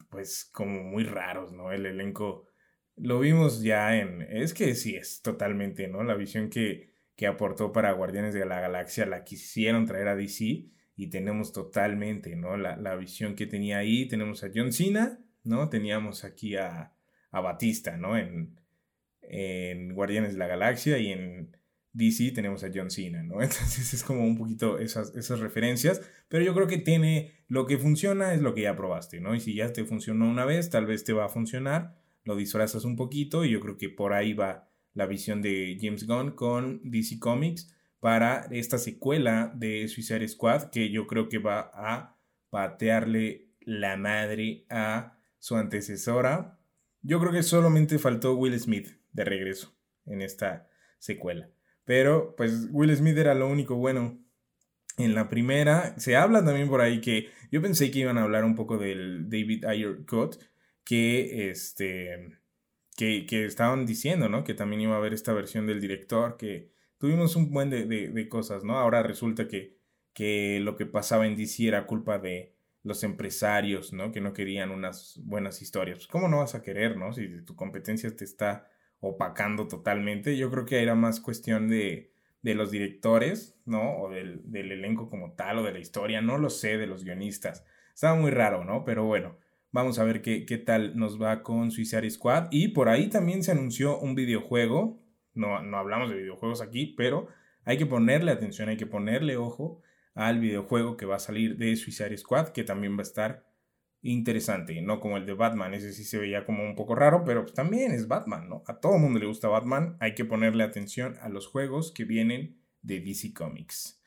pues 0.08 0.48
como 0.52 0.84
muy 0.84 1.02
raros, 1.04 1.52
¿no? 1.52 1.72
El 1.72 1.86
elenco 1.86 2.47
lo 3.00 3.20
vimos 3.20 3.62
ya 3.62 3.96
en... 3.96 4.22
Es 4.22 4.54
que 4.54 4.74
sí, 4.74 4.96
es 4.96 5.22
totalmente, 5.22 5.88
¿no? 5.88 6.02
La 6.02 6.14
visión 6.14 6.50
que, 6.50 6.90
que 7.16 7.26
aportó 7.26 7.72
para 7.72 7.92
Guardianes 7.92 8.34
de 8.34 8.46
la 8.46 8.60
Galaxia 8.60 9.06
la 9.06 9.24
quisieron 9.24 9.86
traer 9.86 10.08
a 10.08 10.16
DC 10.16 10.66
y 10.96 11.06
tenemos 11.10 11.52
totalmente, 11.52 12.36
¿no? 12.36 12.56
La, 12.56 12.76
la 12.76 12.96
visión 12.96 13.34
que 13.34 13.46
tenía 13.46 13.78
ahí. 13.78 14.08
Tenemos 14.08 14.42
a 14.44 14.50
John 14.54 14.72
Cena, 14.72 15.20
¿no? 15.44 15.68
Teníamos 15.68 16.24
aquí 16.24 16.56
a, 16.56 16.92
a 17.30 17.40
Batista, 17.40 17.96
¿no? 17.96 18.18
En, 18.18 18.58
en 19.22 19.94
Guardianes 19.94 20.32
de 20.32 20.38
la 20.38 20.46
Galaxia 20.46 20.98
y 20.98 21.12
en 21.12 21.56
DC 21.92 22.32
tenemos 22.32 22.64
a 22.64 22.70
John 22.72 22.90
Cena, 22.90 23.22
¿no? 23.22 23.34
Entonces 23.42 23.92
es 23.92 24.02
como 24.02 24.24
un 24.24 24.36
poquito 24.36 24.78
esas, 24.78 25.14
esas 25.14 25.40
referencias, 25.40 26.02
pero 26.28 26.44
yo 26.44 26.54
creo 26.54 26.66
que 26.66 26.78
tiene 26.78 27.32
lo 27.48 27.66
que 27.66 27.78
funciona 27.78 28.34
es 28.34 28.40
lo 28.40 28.54
que 28.54 28.62
ya 28.62 28.76
probaste, 28.76 29.20
¿no? 29.20 29.34
Y 29.34 29.40
si 29.40 29.54
ya 29.54 29.72
te 29.72 29.84
funcionó 29.84 30.28
una 30.28 30.44
vez, 30.44 30.70
tal 30.70 30.86
vez 30.86 31.04
te 31.04 31.12
va 31.12 31.26
a 31.26 31.28
funcionar, 31.28 31.96
lo 32.28 32.36
disfrazas 32.36 32.84
un 32.84 32.94
poquito 32.94 33.44
y 33.44 33.50
yo 33.50 33.60
creo 33.60 33.78
que 33.78 33.88
por 33.88 34.12
ahí 34.12 34.34
va 34.34 34.68
la 34.92 35.06
visión 35.06 35.40
de 35.40 35.78
James 35.80 36.06
Gunn 36.06 36.32
con 36.32 36.82
DC 36.84 37.18
Comics 37.18 37.74
para 38.00 38.46
esta 38.50 38.76
secuela 38.76 39.50
de 39.56 39.88
Suicide 39.88 40.28
Squad 40.28 40.64
que 40.70 40.90
yo 40.90 41.06
creo 41.06 41.30
que 41.30 41.38
va 41.38 41.70
a 41.72 42.18
patearle 42.50 43.48
la 43.60 43.96
madre 43.96 44.66
a 44.68 45.18
su 45.38 45.56
antecesora. 45.56 46.58
Yo 47.00 47.18
creo 47.18 47.32
que 47.32 47.42
solamente 47.42 47.98
faltó 47.98 48.34
Will 48.34 48.58
Smith 48.60 48.88
de 49.12 49.24
regreso 49.24 49.74
en 50.04 50.20
esta 50.20 50.68
secuela. 50.98 51.48
Pero 51.84 52.34
pues 52.36 52.68
Will 52.70 52.94
Smith 52.94 53.16
era 53.16 53.34
lo 53.34 53.48
único 53.48 53.76
bueno 53.76 54.18
en 54.98 55.14
la 55.14 55.30
primera. 55.30 55.98
Se 55.98 56.14
habla 56.14 56.44
también 56.44 56.68
por 56.68 56.82
ahí 56.82 57.00
que 57.00 57.30
yo 57.50 57.62
pensé 57.62 57.90
que 57.90 58.00
iban 58.00 58.18
a 58.18 58.24
hablar 58.24 58.44
un 58.44 58.54
poco 58.54 58.76
del 58.76 59.30
David 59.30 59.64
Ayer 59.64 60.04
Cut, 60.04 60.36
que 60.88 61.50
este 61.50 62.38
que, 62.96 63.44
estaban 63.44 63.84
diciendo, 63.84 64.30
¿no? 64.30 64.42
Que 64.42 64.54
también 64.54 64.80
iba 64.80 64.94
a 64.94 64.96
haber 64.96 65.12
esta 65.12 65.34
versión 65.34 65.66
del 65.66 65.82
director, 65.82 66.38
que 66.38 66.72
tuvimos 66.96 67.36
un 67.36 67.52
buen 67.52 67.68
de, 67.68 68.28
cosas, 68.30 68.64
¿no? 68.64 68.78
Ahora 68.78 69.02
resulta 69.02 69.48
que, 69.48 69.76
que 70.14 70.60
lo 70.60 70.76
que 70.76 70.86
pasaba 70.86 71.26
en 71.26 71.36
DC 71.36 71.68
era 71.68 71.86
culpa 71.86 72.18
de 72.18 72.54
los 72.84 73.04
empresarios, 73.04 73.92
¿no? 73.92 74.12
Que 74.12 74.22
no 74.22 74.32
querían 74.32 74.70
unas 74.70 75.20
buenas 75.24 75.60
historias. 75.60 75.98
Pues, 75.98 76.08
¿Cómo 76.08 76.26
no 76.26 76.38
vas 76.38 76.54
a 76.54 76.62
querer, 76.62 76.96
¿no? 76.96 77.12
Si 77.12 77.42
tu 77.42 77.54
competencia 77.54 78.16
te 78.16 78.24
está 78.24 78.66
opacando 79.00 79.68
totalmente. 79.68 80.38
Yo 80.38 80.50
creo 80.50 80.64
que 80.64 80.82
era 80.82 80.94
más 80.94 81.20
cuestión 81.20 81.68
de, 81.68 82.12
de 82.40 82.54
los 82.54 82.70
directores, 82.70 83.60
¿no? 83.66 83.98
O 84.00 84.10
del, 84.10 84.40
del, 84.50 84.72
elenco 84.72 85.10
como 85.10 85.34
tal, 85.34 85.58
o 85.58 85.62
de 85.64 85.72
la 85.72 85.80
historia, 85.80 86.22
no 86.22 86.38
lo 86.38 86.48
sé, 86.48 86.78
de 86.78 86.86
los 86.86 87.04
guionistas. 87.04 87.62
Estaba 87.92 88.18
muy 88.18 88.30
raro, 88.30 88.64
¿no? 88.64 88.84
Pero 88.86 89.04
bueno, 89.04 89.36
vamos 89.70 89.98
a 89.98 90.04
ver 90.04 90.22
qué, 90.22 90.46
qué 90.46 90.58
tal 90.58 90.96
nos 90.96 91.20
va 91.20 91.42
con 91.42 91.70
Suicide 91.70 92.10
Squad. 92.10 92.48
Y 92.50 92.68
por 92.68 92.88
ahí 92.88 93.08
también 93.08 93.42
se 93.42 93.52
anunció 93.52 93.98
un 93.98 94.14
videojuego. 94.14 95.02
No, 95.34 95.62
no 95.62 95.78
hablamos 95.78 96.10
de 96.10 96.16
videojuegos 96.16 96.60
aquí, 96.60 96.94
pero 96.96 97.28
hay 97.64 97.76
que 97.76 97.86
ponerle 97.86 98.32
atención, 98.32 98.68
hay 98.68 98.76
que 98.76 98.86
ponerle 98.86 99.36
ojo 99.36 99.82
al 100.14 100.40
videojuego 100.40 100.96
que 100.96 101.06
va 101.06 101.16
a 101.16 101.20
salir 101.20 101.56
de 101.58 101.76
Suicide 101.76 102.16
Squad, 102.16 102.48
que 102.48 102.64
también 102.64 102.94
va 102.96 103.00
a 103.00 103.02
estar 103.02 103.46
interesante, 104.00 104.80
no 104.80 105.00
como 105.00 105.16
el 105.16 105.26
de 105.26 105.34
Batman, 105.34 105.74
ese 105.74 105.92
sí 105.92 106.04
se 106.04 106.18
veía 106.18 106.44
como 106.44 106.64
un 106.64 106.74
poco 106.74 106.94
raro, 106.94 107.24
pero 107.24 107.44
también 107.46 107.92
es 107.92 108.08
Batman, 108.08 108.48
¿no? 108.48 108.62
A 108.66 108.80
todo 108.80 108.94
el 108.96 109.02
mundo 109.02 109.18
le 109.18 109.26
gusta 109.26 109.48
Batman, 109.48 109.96
hay 110.00 110.14
que 110.14 110.24
ponerle 110.24 110.64
atención 110.64 111.16
a 111.20 111.28
los 111.28 111.46
juegos 111.46 111.92
que 111.92 112.04
vienen 112.04 112.58
de 112.82 113.00
DC 113.00 113.32
Comics. 113.34 114.00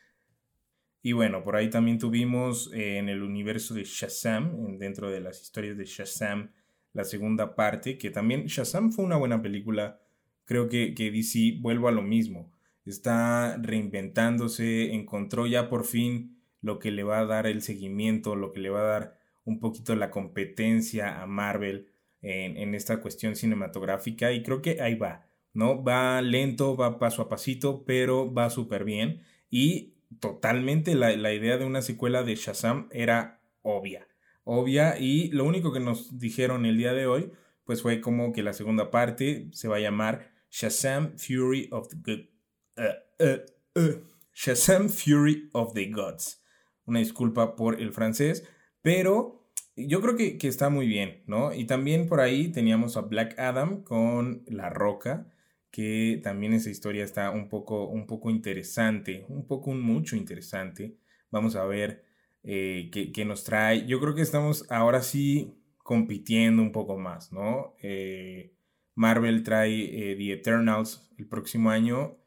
Y 1.02 1.14
bueno, 1.14 1.44
por 1.44 1.56
ahí 1.56 1.70
también 1.70 1.98
tuvimos 1.98 2.72
eh, 2.74 2.98
en 2.98 3.10
el 3.10 3.24
universo 3.24 3.74
de 3.74 3.84
Shazam, 3.84 4.78
dentro 4.78 5.10
de 5.10 5.20
las 5.20 5.42
historias 5.42 5.78
de 5.78 5.86
Shazam, 5.86 6.52
la 6.94 7.04
segunda 7.04 7.56
parte, 7.56 7.98
que 7.98 8.12
también 8.12 8.46
Shazam 8.46 8.92
fue 8.92 9.06
una 9.06 9.18
buena 9.18 9.42
película, 9.42 10.00
creo 10.46 10.70
que, 10.70 10.94
que 10.94 11.10
DC 11.12 11.58
vuelvo 11.60 11.88
a 11.88 11.92
lo 11.92 12.02
mismo, 12.02 12.52
está 12.86 13.58
reinventándose, 13.58 14.94
encontró 14.94 15.48
ya 15.48 15.70
por 15.70 15.86
fin 15.86 16.38
lo 16.62 16.80
que 16.80 16.92
le 16.92 17.04
va 17.04 17.20
a 17.20 17.26
dar 17.26 17.48
el 17.48 17.62
seguimiento, 17.62 18.36
lo 18.36 18.52
que 18.52 18.60
le 18.60 18.70
va 18.70 18.82
a 18.82 19.00
dar 19.00 19.18
un 19.44 19.60
poquito 19.60 19.96
la 19.96 20.12
competencia 20.12 21.22
a 21.22 21.26
Marvel 21.26 21.88
en, 22.22 22.76
esta 22.76 23.02
cuestión 23.02 23.36
cinematográfica. 23.36 24.32
Y 24.32 24.44
creo 24.44 24.62
que 24.62 24.82
ahí 24.82 24.96
va, 24.96 25.26
¿no? 25.54 25.84
Va 25.84 26.22
lento, 26.22 26.78
va 26.78 27.00
paso 27.00 27.24
a 27.24 27.30
pasito, 27.30 27.84
pero 27.86 28.32
va 28.32 28.50
súper 28.50 28.84
bien 28.84 29.22
y 29.50 29.96
totalmente 30.20 30.96
la, 30.96 31.16
la 31.16 31.34
idea 31.34 31.58
de 31.58 31.66
una 31.66 31.82
secuela 31.82 32.24
de 32.24 32.36
Shazam 32.36 32.90
era 32.92 33.42
obvia, 33.62 34.08
obvia 34.44 34.98
y 35.00 35.30
lo 35.30 35.46
único 35.46 35.72
que 35.72 35.80
nos 35.80 36.20
dijeron 36.20 36.66
el 36.66 36.78
día 36.78 36.94
de 36.94 37.08
hoy 37.08 37.32
pues 37.66 37.82
fue 37.82 38.02
como 38.02 38.34
que 38.34 38.44
la 38.44 38.54
segunda 38.54 38.92
parte 38.92 39.48
se 39.54 39.68
va 39.68 39.78
a 39.78 39.82
llamar 39.82 40.32
Shazam 40.50 41.18
Fury 41.18 41.70
of 41.72 41.88
the 42.04 42.30
uh, 42.78 43.24
uh, 43.24 43.80
uh, 43.80 44.04
Shazam 44.34 44.90
Fury 44.90 45.50
of 45.54 45.74
the 45.74 45.90
Gods. 45.90 46.44
Una 46.86 47.00
disculpa 47.00 47.56
por 47.56 47.80
el 47.80 47.94
francés, 47.94 48.48
pero 48.82 49.50
yo 49.76 50.02
creo 50.02 50.16
que, 50.16 50.38
está 50.48 50.70
muy 50.70 50.88
bien, 50.88 51.24
¿no? 51.28 51.54
Y 51.54 51.66
también 51.66 52.08
por 52.08 52.20
ahí 52.20 52.50
teníamos 52.50 52.98
a 52.98 53.02
Black 53.02 53.40
Adam 53.40 53.84
con 53.84 54.44
La 54.48 54.70
Roca, 54.70 55.31
que 55.72 56.20
también 56.22 56.54
esa 56.54 56.70
historia 56.70 57.04
está 57.04 57.32
un 57.32 57.48
poco, 57.50 57.88
un 57.88 58.06
poco 58.06 58.30
interesante, 58.30 59.26
un 59.30 59.48
poco, 59.48 59.72
mucho 59.72 60.16
interesante. 60.18 60.98
Vamos 61.32 61.56
a 61.56 61.66
ver 61.66 62.04
eh, 62.44 62.90
qué, 62.92 63.26
nos 63.26 63.46
trae. 63.46 63.88
Yo 63.88 64.00
creo 64.02 64.14
que 64.14 64.22
estamos 64.22 64.70
ahora 64.70 65.02
sí 65.02 65.56
compitiendo 65.78 66.62
un 66.62 66.74
poco 66.74 66.98
más, 66.98 67.32
¿no? 67.32 67.76
Eh, 67.82 68.54
Marvel 68.96 69.44
trae 69.44 70.12
eh, 70.12 70.16
The 70.18 70.34
Eternals 70.34 71.10
el 71.18 71.28
próximo 71.28 71.72
año. 71.72 72.18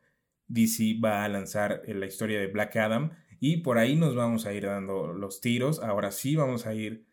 DC 0.49 0.99
va 1.05 1.25
a 1.25 1.29
lanzar 1.29 1.83
la 1.87 2.07
historia 2.07 2.41
de 2.41 2.47
Black 2.49 2.77
Adam 2.77 3.11
y 3.41 3.59
por 3.59 3.79
ahí 3.79 3.97
nos 3.97 4.15
vamos 4.15 4.47
a 4.47 4.55
ir 4.55 4.65
dando 4.65 5.13
los 5.13 5.41
tiros. 5.41 5.83
Ahora 5.83 6.11
sí 6.11 6.35
vamos 6.37 6.67
a 6.67 6.75
ir 6.75 7.07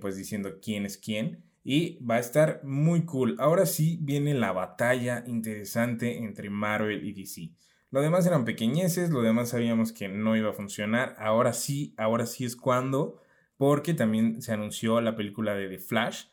pues 0.00 0.16
diciendo 0.16 0.60
quién 0.62 0.86
es 0.86 0.96
quién. 0.96 1.49
Y 1.62 2.02
va 2.04 2.16
a 2.16 2.20
estar 2.20 2.60
muy 2.64 3.04
cool. 3.04 3.36
Ahora 3.38 3.66
sí 3.66 3.98
viene 4.00 4.34
la 4.34 4.52
batalla 4.52 5.24
interesante 5.26 6.18
entre 6.18 6.50
Marvel 6.50 7.06
y 7.06 7.12
DC. 7.12 7.50
Lo 7.90 8.00
demás 8.00 8.26
eran 8.26 8.44
pequeñeces, 8.44 9.10
lo 9.10 9.22
demás 9.22 9.50
sabíamos 9.50 9.92
que 9.92 10.08
no 10.08 10.36
iba 10.36 10.50
a 10.50 10.54
funcionar. 10.54 11.16
Ahora 11.18 11.52
sí, 11.52 11.94
ahora 11.96 12.26
sí 12.26 12.44
es 12.44 12.56
cuando, 12.56 13.20
porque 13.56 13.94
también 13.94 14.40
se 14.42 14.52
anunció 14.52 15.00
la 15.00 15.16
película 15.16 15.54
de 15.54 15.68
The 15.68 15.78
Flash, 15.78 16.26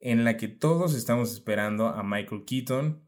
en 0.00 0.24
la 0.24 0.36
que 0.36 0.48
todos 0.48 0.94
estamos 0.94 1.32
esperando 1.32 1.88
a 1.88 2.02
Michael 2.02 2.44
Keaton. 2.46 3.02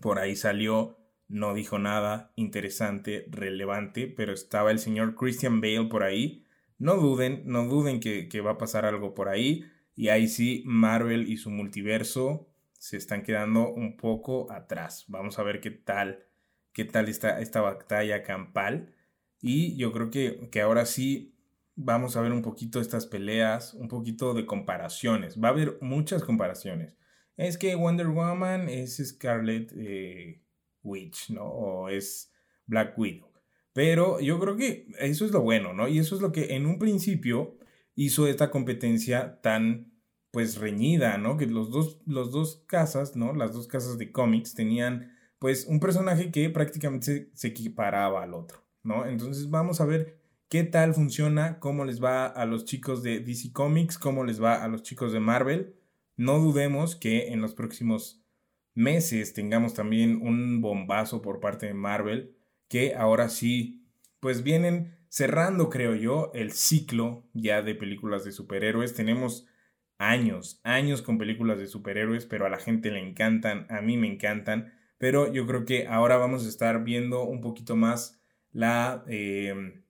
Por 0.00 0.18
ahí 0.18 0.34
salió 0.34 1.00
no 1.30 1.54
dijo 1.54 1.78
nada 1.78 2.32
interesante, 2.34 3.26
relevante, 3.30 4.08
pero 4.08 4.32
estaba 4.32 4.72
el 4.72 4.80
señor 4.80 5.14
Christian 5.14 5.60
Bale 5.60 5.84
por 5.84 6.02
ahí. 6.02 6.44
No 6.76 6.96
duden, 6.96 7.42
no 7.46 7.66
duden 7.66 8.00
que, 8.00 8.40
va 8.40 8.52
a 8.52 8.58
pasar 8.58 8.84
algo 8.84 9.14
por 9.14 9.28
ahí. 9.28 9.64
Y 10.00 10.08
ahí 10.08 10.28
sí, 10.28 10.62
Marvel 10.64 11.28
y 11.28 11.36
su 11.36 11.50
multiverso 11.50 12.48
se 12.78 12.96
están 12.96 13.22
quedando 13.22 13.70
un 13.70 13.98
poco 13.98 14.50
atrás. 14.50 15.04
Vamos 15.08 15.38
a 15.38 15.42
ver 15.42 15.60
qué 15.60 15.70
tal, 15.70 16.24
qué 16.72 16.86
tal 16.86 17.10
está 17.10 17.38
esta 17.38 17.60
batalla 17.60 18.22
campal. 18.22 18.94
Y 19.42 19.76
yo 19.76 19.92
creo 19.92 20.08
que, 20.08 20.48
que 20.50 20.62
ahora 20.62 20.86
sí 20.86 21.36
vamos 21.74 22.16
a 22.16 22.22
ver 22.22 22.32
un 22.32 22.40
poquito 22.40 22.80
estas 22.80 23.04
peleas, 23.04 23.74
un 23.74 23.88
poquito 23.88 24.32
de 24.32 24.46
comparaciones. 24.46 25.38
Va 25.38 25.48
a 25.48 25.50
haber 25.50 25.76
muchas 25.82 26.24
comparaciones. 26.24 26.96
Es 27.36 27.58
que 27.58 27.74
Wonder 27.74 28.08
Woman 28.08 28.70
es 28.70 29.06
Scarlett 29.06 29.70
eh, 29.76 30.40
Witch, 30.82 31.28
¿no? 31.28 31.44
O 31.44 31.88
es 31.90 32.32
Black 32.64 32.98
Widow. 32.98 33.30
Pero 33.74 34.18
yo 34.18 34.40
creo 34.40 34.56
que 34.56 34.86
eso 34.98 35.26
es 35.26 35.30
lo 35.30 35.42
bueno, 35.42 35.74
¿no? 35.74 35.88
Y 35.88 35.98
eso 35.98 36.16
es 36.16 36.22
lo 36.22 36.32
que 36.32 36.54
en 36.54 36.64
un 36.64 36.78
principio 36.78 37.59
hizo 38.00 38.26
esta 38.26 38.50
competencia 38.50 39.42
tan, 39.42 39.92
pues, 40.30 40.56
reñida, 40.56 41.18
¿no? 41.18 41.36
Que 41.36 41.44
los 41.44 41.70
dos, 41.70 42.00
los 42.06 42.32
dos 42.32 42.64
casas, 42.66 43.14
¿no? 43.14 43.34
Las 43.34 43.52
dos 43.52 43.68
casas 43.68 43.98
de 43.98 44.10
cómics 44.10 44.54
tenían, 44.54 45.12
pues, 45.38 45.66
un 45.66 45.80
personaje 45.80 46.30
que 46.30 46.48
prácticamente 46.48 47.30
se, 47.34 47.48
equiparaba 47.48 48.22
al 48.22 48.32
otro, 48.32 48.64
¿no? 48.82 49.04
Entonces 49.04 49.50
vamos 49.50 49.82
a 49.82 49.84
ver 49.84 50.18
qué 50.48 50.64
tal 50.64 50.94
funciona, 50.94 51.58
cómo 51.58 51.84
les 51.84 52.02
va 52.02 52.26
a 52.26 52.46
los 52.46 52.64
chicos 52.64 53.02
de 53.02 53.20
DC 53.20 53.52
Comics, 53.52 53.98
cómo 53.98 54.24
les 54.24 54.42
va 54.42 54.64
a 54.64 54.68
los 54.68 54.82
chicos 54.82 55.12
de 55.12 55.20
Marvel. 55.20 55.76
No 56.16 56.38
dudemos 56.38 56.96
que 56.96 57.28
en 57.28 57.42
los 57.42 57.52
próximos 57.52 58.24
meses 58.74 59.34
tengamos 59.34 59.74
también 59.74 60.22
un 60.22 60.62
bombazo 60.62 61.20
por 61.20 61.38
parte 61.38 61.66
de 61.66 61.74
Marvel, 61.74 62.34
que 62.66 62.94
ahora 62.94 63.28
sí, 63.28 63.86
pues 64.20 64.42
vienen 64.42 64.99
cerrando, 65.10 65.68
creo 65.68 65.94
yo, 65.94 66.30
el 66.34 66.52
ciclo 66.52 67.28
ya 67.34 67.60
de 67.60 67.74
películas 67.74 68.24
de 68.24 68.32
superhéroes. 68.32 68.94
Tenemos 68.94 69.46
años, 69.98 70.62
años 70.64 71.02
con 71.02 71.18
películas 71.18 71.58
de 71.58 71.66
superhéroes, 71.66 72.24
pero 72.24 72.46
a 72.46 72.48
la 72.48 72.58
gente 72.58 72.90
le 72.90 73.00
encantan, 73.00 73.66
a 73.68 73.82
mí 73.82 73.98
me 73.98 74.06
encantan, 74.06 74.72
pero 74.96 75.30
yo 75.30 75.46
creo 75.46 75.66
que 75.66 75.86
ahora 75.86 76.16
vamos 76.16 76.46
a 76.46 76.48
estar 76.48 76.82
viendo 76.84 77.24
un 77.24 77.42
poquito 77.42 77.76
más 77.76 78.22
la... 78.52 79.04
Eh, 79.06 79.82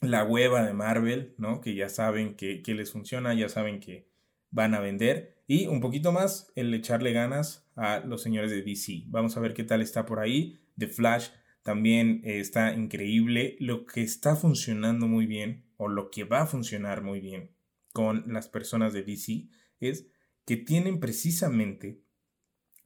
la 0.00 0.24
hueva 0.24 0.64
de 0.64 0.74
Marvel, 0.74 1.34
¿no? 1.38 1.60
Que 1.60 1.74
ya 1.74 1.88
saben 1.88 2.34
que, 2.34 2.62
les 2.66 2.92
funciona, 2.92 3.34
ya 3.34 3.48
saben 3.48 3.80
que 3.80 4.08
van 4.50 4.74
a 4.74 4.80
vender. 4.80 5.42
Y 5.46 5.66
un 5.66 5.80
poquito 5.80 6.12
más 6.12 6.52
el 6.54 6.72
echarle 6.74 7.12
ganas 7.12 7.68
a 7.76 8.00
los 8.00 8.22
señores 8.22 8.50
de 8.50 8.62
DC. 8.62 9.04
Vamos 9.06 9.36
a 9.36 9.40
ver 9.40 9.54
qué 9.54 9.64
tal 9.64 9.80
está 9.80 10.06
por 10.06 10.20
ahí. 10.20 10.60
The 10.76 10.88
Flash 10.88 11.28
también 11.66 12.20
está 12.22 12.72
increíble. 12.74 13.56
Lo 13.58 13.86
que 13.86 14.00
está 14.00 14.36
funcionando 14.36 15.08
muy 15.08 15.26
bien, 15.26 15.64
o 15.76 15.88
lo 15.88 16.12
que 16.12 16.22
va 16.22 16.42
a 16.42 16.46
funcionar 16.46 17.02
muy 17.02 17.18
bien 17.18 17.50
con 17.92 18.22
las 18.32 18.46
personas 18.46 18.92
de 18.92 19.02
DC, 19.02 19.48
es 19.80 20.06
que 20.44 20.56
tienen 20.56 21.00
precisamente 21.00 22.04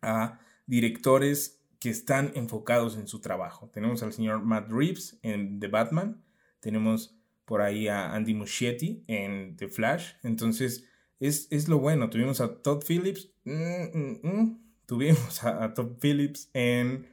a 0.00 0.40
directores 0.64 1.62
que 1.78 1.90
están 1.90 2.32
enfocados 2.34 2.96
en 2.96 3.06
su 3.06 3.20
trabajo. 3.20 3.68
Tenemos 3.68 4.02
al 4.02 4.14
señor 4.14 4.42
Matt 4.42 4.70
Reeves 4.70 5.18
en 5.20 5.60
The 5.60 5.68
Batman, 5.68 6.24
tenemos 6.60 7.20
por 7.44 7.60
ahí 7.60 7.86
a 7.86 8.14
Andy 8.14 8.32
Muschietti 8.32 9.04
en 9.08 9.56
The 9.56 9.68
Flash. 9.68 10.12
Entonces, 10.22 10.86
es, 11.18 11.68
lo 11.68 11.80
bueno. 11.80 12.08
Tuvimos 12.08 12.40
a 12.40 12.62
Todd 12.62 12.82
Phillips. 12.82 13.30
Mm, 13.44 13.52
mm, 13.92 14.20
mm. 14.22 14.62
tuvimos 14.86 15.44
a, 15.44 15.74
Todd 15.74 15.98
Phillips 16.00 16.48
en 16.54 17.06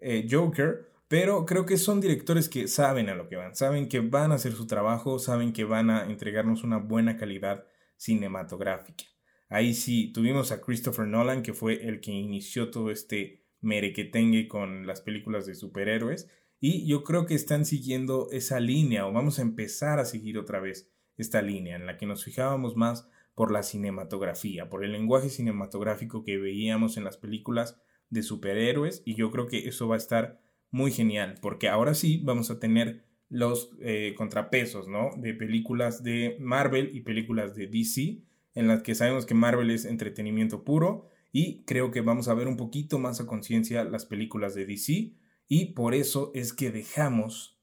eh, 0.00 0.26
Joker. 0.30 0.92
Pero 1.08 1.46
creo 1.46 1.66
que 1.66 1.76
son 1.76 2.00
directores 2.00 2.48
que 2.48 2.66
saben 2.66 3.08
a 3.08 3.14
lo 3.14 3.28
que 3.28 3.36
van, 3.36 3.54
saben 3.54 3.88
que 3.88 4.00
van 4.00 4.32
a 4.32 4.36
hacer 4.36 4.52
su 4.54 4.66
trabajo, 4.66 5.20
saben 5.20 5.52
que 5.52 5.64
van 5.64 5.88
a 5.88 6.04
entregarnos 6.06 6.64
una 6.64 6.78
buena 6.78 7.16
calidad 7.16 7.64
cinematográfica. 7.96 9.04
Ahí 9.48 9.74
sí, 9.74 10.12
tuvimos 10.12 10.50
a 10.50 10.60
Christopher 10.60 11.06
Nolan, 11.06 11.42
que 11.42 11.54
fue 11.54 11.86
el 11.86 12.00
que 12.00 12.10
inició 12.10 12.70
todo 12.70 12.90
este 12.90 13.44
merequetengue 13.60 14.48
con 14.48 14.86
las 14.86 15.00
películas 15.00 15.46
de 15.46 15.54
superhéroes. 15.54 16.28
Y 16.58 16.88
yo 16.88 17.04
creo 17.04 17.26
que 17.26 17.34
están 17.34 17.64
siguiendo 17.64 18.28
esa 18.32 18.58
línea 18.58 19.06
o 19.06 19.12
vamos 19.12 19.38
a 19.38 19.42
empezar 19.42 20.00
a 20.00 20.04
seguir 20.04 20.38
otra 20.38 20.58
vez 20.58 20.90
esta 21.16 21.42
línea 21.42 21.76
en 21.76 21.86
la 21.86 21.96
que 21.98 22.06
nos 22.06 22.24
fijábamos 22.24 22.76
más 22.76 23.08
por 23.34 23.52
la 23.52 23.62
cinematografía, 23.62 24.68
por 24.68 24.84
el 24.84 24.92
lenguaje 24.92 25.28
cinematográfico 25.28 26.24
que 26.24 26.38
veíamos 26.38 26.96
en 26.96 27.04
las 27.04 27.18
películas 27.18 27.78
de 28.10 28.22
superhéroes 28.22 29.02
y 29.04 29.14
yo 29.14 29.30
creo 29.30 29.46
que 29.46 29.68
eso 29.68 29.88
va 29.88 29.96
a 29.96 29.98
estar 29.98 30.40
muy 30.70 30.90
genial 30.90 31.38
porque 31.40 31.68
ahora 31.68 31.94
sí 31.94 32.20
vamos 32.24 32.50
a 32.50 32.58
tener 32.58 33.04
los 33.28 33.70
eh, 33.80 34.14
contrapesos, 34.16 34.88
¿no? 34.88 35.10
De 35.16 35.34
películas 35.34 36.02
de 36.02 36.36
Marvel 36.40 36.94
y 36.94 37.00
películas 37.00 37.54
de 37.54 37.66
DC 37.66 38.22
en 38.54 38.68
las 38.68 38.82
que 38.82 38.94
sabemos 38.94 39.26
que 39.26 39.34
Marvel 39.34 39.70
es 39.70 39.84
entretenimiento 39.84 40.64
puro 40.64 41.08
y 41.32 41.64
creo 41.64 41.90
que 41.90 42.00
vamos 42.00 42.28
a 42.28 42.34
ver 42.34 42.48
un 42.48 42.56
poquito 42.56 42.98
más 42.98 43.20
a 43.20 43.26
conciencia 43.26 43.84
las 43.84 44.06
películas 44.06 44.54
de 44.54 44.66
DC 44.66 45.12
y 45.48 45.74
por 45.74 45.94
eso 45.94 46.30
es 46.34 46.52
que 46.52 46.70
dejamos 46.70 47.60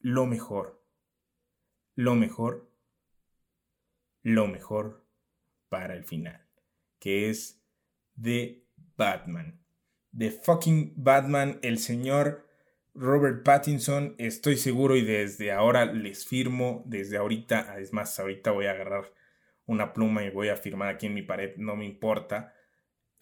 lo 0.00 0.26
mejor, 0.26 0.84
lo 1.94 2.14
mejor, 2.14 2.70
lo 4.22 4.46
mejor 4.46 5.06
para 5.68 5.94
el 5.94 6.04
final, 6.04 6.46
que 6.98 7.30
es 7.30 7.64
The 8.20 8.66
Batman. 8.96 9.61
The 10.16 10.30
fucking 10.30 10.94
Batman, 10.96 11.58
el 11.62 11.78
señor 11.78 12.46
Robert 12.94 13.42
Pattinson, 13.44 14.14
estoy 14.18 14.56
seguro 14.56 14.96
y 14.96 15.02
desde 15.02 15.52
ahora 15.52 15.86
les 15.86 16.26
firmo, 16.26 16.82
desde 16.86 17.16
ahorita, 17.16 17.78
es 17.78 17.92
más, 17.92 18.18
ahorita 18.18 18.50
voy 18.50 18.66
a 18.66 18.72
agarrar 18.72 19.12
una 19.66 19.92
pluma 19.92 20.24
y 20.24 20.30
voy 20.30 20.48
a 20.48 20.56
firmar 20.56 20.88
aquí 20.88 21.06
en 21.06 21.14
mi 21.14 21.22
pared, 21.22 21.56
no 21.56 21.76
me 21.76 21.86
importa 21.86 22.52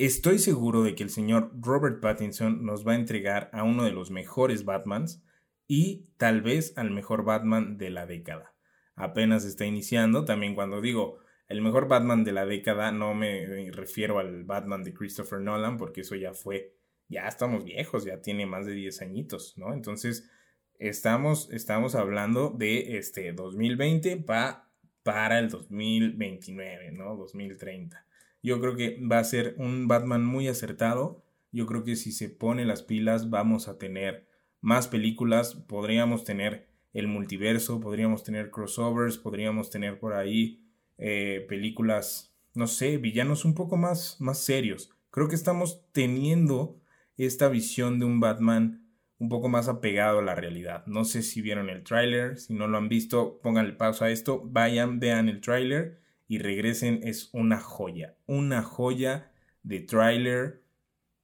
Estoy 0.00 0.38
seguro 0.38 0.82
de 0.82 0.94
que 0.94 1.02
el 1.02 1.10
señor 1.10 1.50
Robert 1.60 2.00
Pattinson 2.00 2.64
nos 2.64 2.88
va 2.88 2.92
a 2.92 2.94
entregar 2.94 3.50
a 3.52 3.64
uno 3.64 3.84
de 3.84 3.92
los 3.92 4.10
mejores 4.10 4.64
Batmans 4.64 5.22
y 5.66 6.08
tal 6.16 6.40
vez 6.40 6.72
al 6.78 6.90
mejor 6.90 7.22
Batman 7.22 7.76
de 7.76 7.90
la 7.90 8.06
década. 8.06 8.54
Apenas 8.96 9.44
está 9.44 9.66
iniciando, 9.66 10.24
también 10.24 10.54
cuando 10.54 10.80
digo 10.80 11.18
el 11.48 11.60
mejor 11.60 11.86
Batman 11.86 12.24
de 12.24 12.32
la 12.32 12.46
década 12.46 12.92
no 12.92 13.12
me 13.12 13.70
refiero 13.72 14.18
al 14.18 14.44
Batman 14.44 14.84
de 14.84 14.94
Christopher 14.94 15.40
Nolan 15.40 15.76
porque 15.76 16.00
eso 16.00 16.14
ya 16.14 16.32
fue, 16.32 16.78
ya 17.10 17.26
estamos 17.26 17.64
viejos, 17.64 18.04
ya 18.04 18.22
tiene 18.22 18.46
más 18.46 18.64
de 18.64 18.72
10 18.72 19.02
añitos, 19.02 19.58
¿no? 19.58 19.74
Entonces 19.74 20.30
estamos, 20.78 21.50
estamos 21.52 21.96
hablando 21.96 22.50
de 22.50 22.96
este 22.96 23.32
2020 23.32 24.16
pa, 24.18 24.70
para 25.02 25.40
el 25.40 25.50
2029, 25.50 26.92
¿no? 26.92 27.16
2030. 27.16 28.06
Yo 28.42 28.60
creo 28.60 28.76
que 28.76 28.98
va 29.00 29.18
a 29.18 29.24
ser 29.24 29.54
un 29.58 29.88
Batman 29.88 30.24
muy 30.24 30.48
acertado. 30.48 31.22
Yo 31.52 31.66
creo 31.66 31.82
que 31.84 31.96
si 31.96 32.12
se 32.12 32.30
pone 32.30 32.64
las 32.64 32.82
pilas 32.82 33.28
vamos 33.28 33.66
a 33.68 33.76
tener 33.76 34.26
más 34.60 34.86
películas, 34.86 35.54
podríamos 35.54 36.24
tener 36.24 36.68
el 36.92 37.08
multiverso, 37.08 37.80
podríamos 37.80 38.22
tener 38.22 38.50
crossovers, 38.50 39.18
podríamos 39.18 39.70
tener 39.70 39.98
por 39.98 40.14
ahí 40.14 40.64
eh, 40.96 41.44
películas, 41.48 42.34
no 42.54 42.68
sé, 42.68 42.98
villanos 42.98 43.44
un 43.44 43.54
poco 43.54 43.76
más, 43.76 44.16
más 44.20 44.38
serios. 44.38 44.90
Creo 45.10 45.28
que 45.28 45.34
estamos 45.34 45.84
teniendo 45.92 46.79
esta 47.26 47.48
visión 47.48 47.98
de 47.98 48.04
un 48.06 48.20
Batman 48.20 48.86
un 49.18 49.28
poco 49.28 49.48
más 49.48 49.68
apegado 49.68 50.20
a 50.20 50.22
la 50.22 50.34
realidad. 50.34 50.84
No 50.86 51.04
sé 51.04 51.22
si 51.22 51.42
vieron 51.42 51.68
el 51.68 51.84
tráiler, 51.84 52.38
si 52.38 52.54
no 52.54 52.66
lo 52.66 52.78
han 52.78 52.88
visto, 52.88 53.38
pónganle 53.42 53.74
pausa 53.74 54.06
a 54.06 54.10
esto, 54.10 54.42
vayan, 54.44 54.98
vean 54.98 55.28
el 55.28 55.40
tráiler 55.40 56.00
y 56.26 56.38
regresen 56.38 57.00
es 57.02 57.28
una 57.32 57.60
joya, 57.60 58.16
una 58.26 58.62
joya 58.62 59.30
de 59.62 59.80
tráiler. 59.80 60.62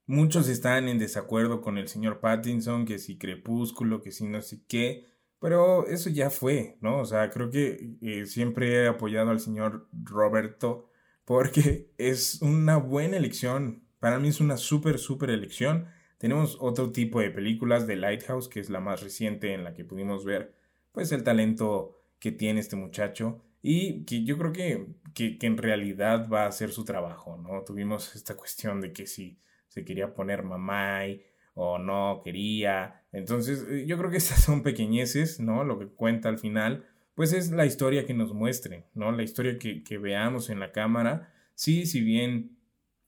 Muchos 0.06 0.48
están 0.48 0.88
en 0.88 0.98
desacuerdo 0.98 1.62
con 1.62 1.78
el 1.78 1.88
señor 1.88 2.20
Pattinson, 2.20 2.84
que 2.84 2.98
si 2.98 3.16
Crepúsculo, 3.16 4.02
que 4.02 4.12
si 4.12 4.26
no 4.26 4.42
sé 4.42 4.62
qué, 4.68 5.06
pero 5.40 5.86
eso 5.86 6.10
ya 6.10 6.28
fue, 6.28 6.76
¿no? 6.80 6.98
O 7.00 7.04
sea, 7.04 7.30
creo 7.30 7.50
que 7.50 7.96
eh, 8.02 8.26
siempre 8.26 8.74
he 8.74 8.88
apoyado 8.88 9.30
al 9.30 9.40
señor 9.40 9.88
Roberto 9.92 10.90
porque 11.24 11.92
es 11.98 12.42
una 12.42 12.76
buena 12.76 13.16
elección. 13.16 13.85
Para 14.06 14.20
mí 14.20 14.28
es 14.28 14.40
una 14.40 14.56
súper, 14.56 15.00
súper 15.00 15.30
elección. 15.30 15.88
Tenemos 16.18 16.58
otro 16.60 16.92
tipo 16.92 17.18
de 17.18 17.32
películas 17.32 17.88
de 17.88 17.96
Lighthouse, 17.96 18.46
que 18.46 18.60
es 18.60 18.70
la 18.70 18.78
más 18.78 19.02
reciente 19.02 19.52
en 19.52 19.64
la 19.64 19.74
que 19.74 19.84
pudimos 19.84 20.24
ver, 20.24 20.54
pues, 20.92 21.10
el 21.10 21.24
talento 21.24 21.98
que 22.20 22.30
tiene 22.30 22.60
este 22.60 22.76
muchacho 22.76 23.42
y 23.62 24.04
que 24.04 24.22
yo 24.22 24.38
creo 24.38 24.52
que, 24.52 24.86
que, 25.12 25.36
en 25.40 25.58
realidad 25.58 26.28
va 26.32 26.44
a 26.44 26.46
hacer 26.46 26.70
su 26.70 26.84
trabajo, 26.84 27.36
¿no? 27.36 27.64
Tuvimos 27.64 28.14
esta 28.14 28.36
cuestión 28.36 28.80
de 28.80 28.92
que 28.92 29.06
si 29.08 29.40
se 29.66 29.84
quería 29.84 30.14
poner 30.14 30.44
mamay 30.44 31.24
o 31.54 31.78
no 31.78 32.20
quería. 32.22 33.02
Entonces, 33.10 33.66
eh, 33.68 33.86
yo 33.88 33.98
creo 33.98 34.12
que 34.12 34.18
estas 34.18 34.40
son 34.40 34.62
pequeñeces, 34.62 35.40
¿no? 35.40 35.64
Lo 35.64 35.80
que 35.80 35.88
cuenta 35.88 36.28
al 36.28 36.38
final, 36.38 36.86
pues 37.16 37.32
es 37.32 37.50
la 37.50 37.66
historia 37.66 38.06
que 38.06 38.14
nos 38.14 38.32
muestren, 38.32 38.84
¿no? 38.94 39.10
La 39.10 39.24
historia 39.24 39.58
que, 39.58 39.82
que 39.82 39.98
veamos 39.98 40.48
en 40.48 40.60
la 40.60 40.70
cámara. 40.70 41.32
Sí, 41.56 41.86
si 41.86 42.02
bien 42.02 42.55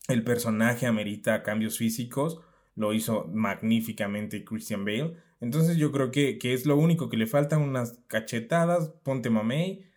el 0.09 0.25
personaje 0.25 0.87
amerita 0.87 1.43
cambios 1.43 1.79
físicos, 1.79 2.41
lo 2.75 2.93
hizo 2.93 3.27
magníficamente 3.33 4.45
Christian 4.45 4.85
Bale. 4.85 5.15
Entonces 5.41 5.77
yo 5.77 5.93
creo 5.93 6.11
que, 6.11 6.39
que 6.39 6.55
es 6.55 6.67
lo 6.67 6.77
único 6.77 7.09
que 7.09 7.17
le 7.17 7.27
faltan 7.27 7.63
unas 7.63 8.01
cachetadas, 8.09 8.89
ponte 9.05 9.31
mamey 9.31 9.89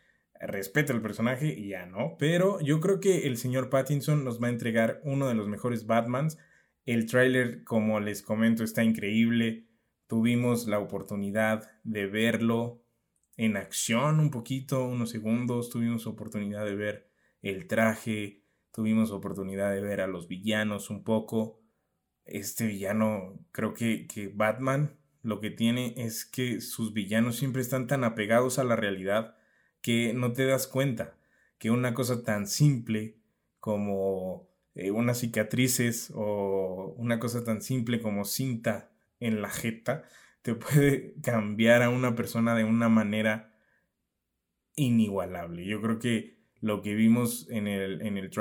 respeta 0.41 0.93
el 0.93 1.01
personaje 1.01 1.53
y 1.57 1.69
ya 1.69 1.85
no. 1.85 2.15
Pero 2.17 2.59
yo 2.61 2.79
creo 2.79 2.99
que 2.99 3.27
el 3.27 3.37
señor 3.37 3.69
Pattinson 3.69 4.23
nos 4.23 4.41
va 4.41 4.47
a 4.47 4.51
entregar 4.51 5.01
uno 5.03 5.27
de 5.27 5.35
los 5.35 5.47
mejores 5.47 5.85
Batmans. 5.85 6.37
El 6.85 7.05
tráiler, 7.05 7.63
como 7.63 7.99
les 7.99 8.21
comento, 8.21 8.63
está 8.63 8.83
increíble. 8.83 9.67
Tuvimos 10.07 10.67
la 10.67 10.79
oportunidad 10.79 11.69
de 11.83 12.07
verlo 12.07 12.83
en 13.37 13.55
acción 13.55 14.19
un 14.19 14.31
poquito, 14.31 14.85
unos 14.85 15.11
segundos. 15.11 15.69
Tuvimos 15.69 16.07
oportunidad 16.07 16.65
de 16.65 16.75
ver 16.75 17.09
el 17.41 17.67
traje. 17.67 18.40
Tuvimos 18.71 19.11
oportunidad 19.11 19.71
de 19.71 19.81
ver 19.81 20.01
a 20.01 20.07
los 20.07 20.27
villanos 20.27 20.89
un 20.89 21.03
poco. 21.03 21.61
Este 22.25 22.65
villano, 22.65 23.39
creo 23.51 23.73
que, 23.73 24.07
que 24.07 24.27
Batman 24.29 24.97
lo 25.23 25.39
que 25.39 25.51
tiene 25.51 25.93
es 25.97 26.25
que 26.25 26.61
sus 26.61 26.93
villanos 26.93 27.37
siempre 27.37 27.61
están 27.61 27.87
tan 27.87 28.03
apegados 28.03 28.59
a 28.59 28.63
la 28.63 28.75
realidad 28.75 29.35
que 29.81 30.13
no 30.13 30.33
te 30.33 30.45
das 30.45 30.67
cuenta 30.67 31.17
que 31.57 31.71
una 31.71 31.93
cosa 31.93 32.23
tan 32.23 32.47
simple 32.47 33.17
como 33.59 34.49
eh, 34.73 34.91
unas 34.91 35.19
cicatrices 35.19 36.11
o 36.15 36.95
una 36.97 37.19
cosa 37.19 37.43
tan 37.43 37.61
simple 37.61 38.01
como 38.01 38.25
cinta 38.25 38.91
en 39.19 39.41
la 39.41 39.49
jeta 39.49 40.03
te 40.41 40.55
puede 40.55 41.13
cambiar 41.21 41.83
a 41.83 41.89
una 41.89 42.15
persona 42.15 42.55
de 42.55 42.63
una 42.63 42.89
manera 42.89 43.53
inigualable. 44.75 45.65
Yo 45.65 45.81
creo 45.81 45.99
que 45.99 46.40
lo 46.61 46.81
que 46.81 46.95
vimos 46.95 47.47
en 47.49 47.67
el, 47.67 48.01
en 48.01 48.17
el 48.17 48.31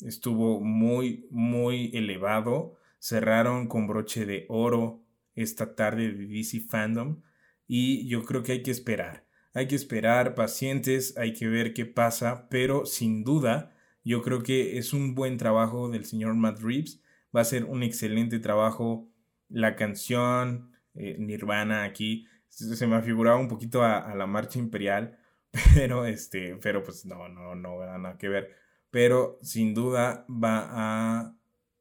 estuvo 0.00 0.60
muy, 0.60 1.26
muy 1.30 1.90
elevado. 1.94 2.76
Cerraron 2.98 3.66
con 3.66 3.86
broche 3.86 4.26
de 4.26 4.46
oro 4.48 5.02
esta 5.34 5.74
tarde 5.74 6.12
de 6.12 6.26
DC 6.26 6.60
Fandom 6.60 7.22
y 7.66 8.06
yo 8.08 8.24
creo 8.24 8.42
que 8.42 8.52
hay 8.52 8.62
que 8.62 8.70
esperar. 8.70 9.26
Hay 9.54 9.66
que 9.66 9.74
esperar, 9.74 10.34
pacientes, 10.34 11.16
hay 11.16 11.32
que 11.32 11.48
ver 11.48 11.72
qué 11.74 11.86
pasa, 11.86 12.48
pero 12.50 12.86
sin 12.86 13.24
duda 13.24 13.74
yo 14.04 14.22
creo 14.22 14.42
que 14.42 14.78
es 14.78 14.92
un 14.92 15.14
buen 15.14 15.38
trabajo 15.38 15.88
del 15.88 16.04
señor 16.04 16.34
Matt 16.34 16.60
Reeves. 16.60 17.02
Va 17.34 17.40
a 17.40 17.44
ser 17.44 17.64
un 17.64 17.82
excelente 17.82 18.38
trabajo. 18.38 19.08
La 19.48 19.76
canción 19.76 20.72
eh, 20.94 21.16
Nirvana 21.18 21.84
aquí 21.84 22.26
se 22.50 22.86
me 22.86 23.00
figuraba 23.02 23.38
un 23.38 23.48
poquito 23.48 23.82
a, 23.82 24.14
la 24.14 24.26
marcha 24.26 24.58
imperial, 24.58 25.18
pero 25.74 26.06
este, 26.06 26.56
pero 26.56 26.82
pues 26.82 27.04
no, 27.04 27.28
no, 27.28 27.54
no, 27.54 27.78
nada 27.98 28.18
que 28.18 28.28
ver. 28.28 28.50
Pero 28.90 29.38
sin 29.42 29.74
duda 29.74 30.24
va 30.28 30.68
a 30.70 31.36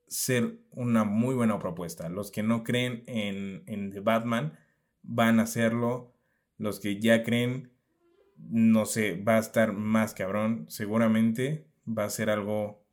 ser 0.08 0.60
una 0.72 1.04
muy 1.04 1.36
buena 1.36 1.60
propuesta. 1.60 2.10
Los 2.10 2.32
que 2.32 2.44
no 2.44 2.64
creen 2.64 3.04
en, 3.08 3.64
en 3.68 3.92
The 3.92 4.00
Batman 4.00 4.58
van 5.04 5.40
a 5.40 5.44
hacerlo. 5.44 6.14
Los 6.58 6.80
que 6.80 7.00
ya 7.00 7.24
creen, 7.24 7.72
no 8.38 8.86
sé, 8.86 9.16
va 9.16 9.38
a 9.38 9.40
estar 9.40 9.74
más 9.74 10.14
cabrón. 10.14 10.66
Seguramente 10.70 11.68
va 11.88 12.06
a 12.06 12.10
ser 12.10 12.30
algo 12.30 12.84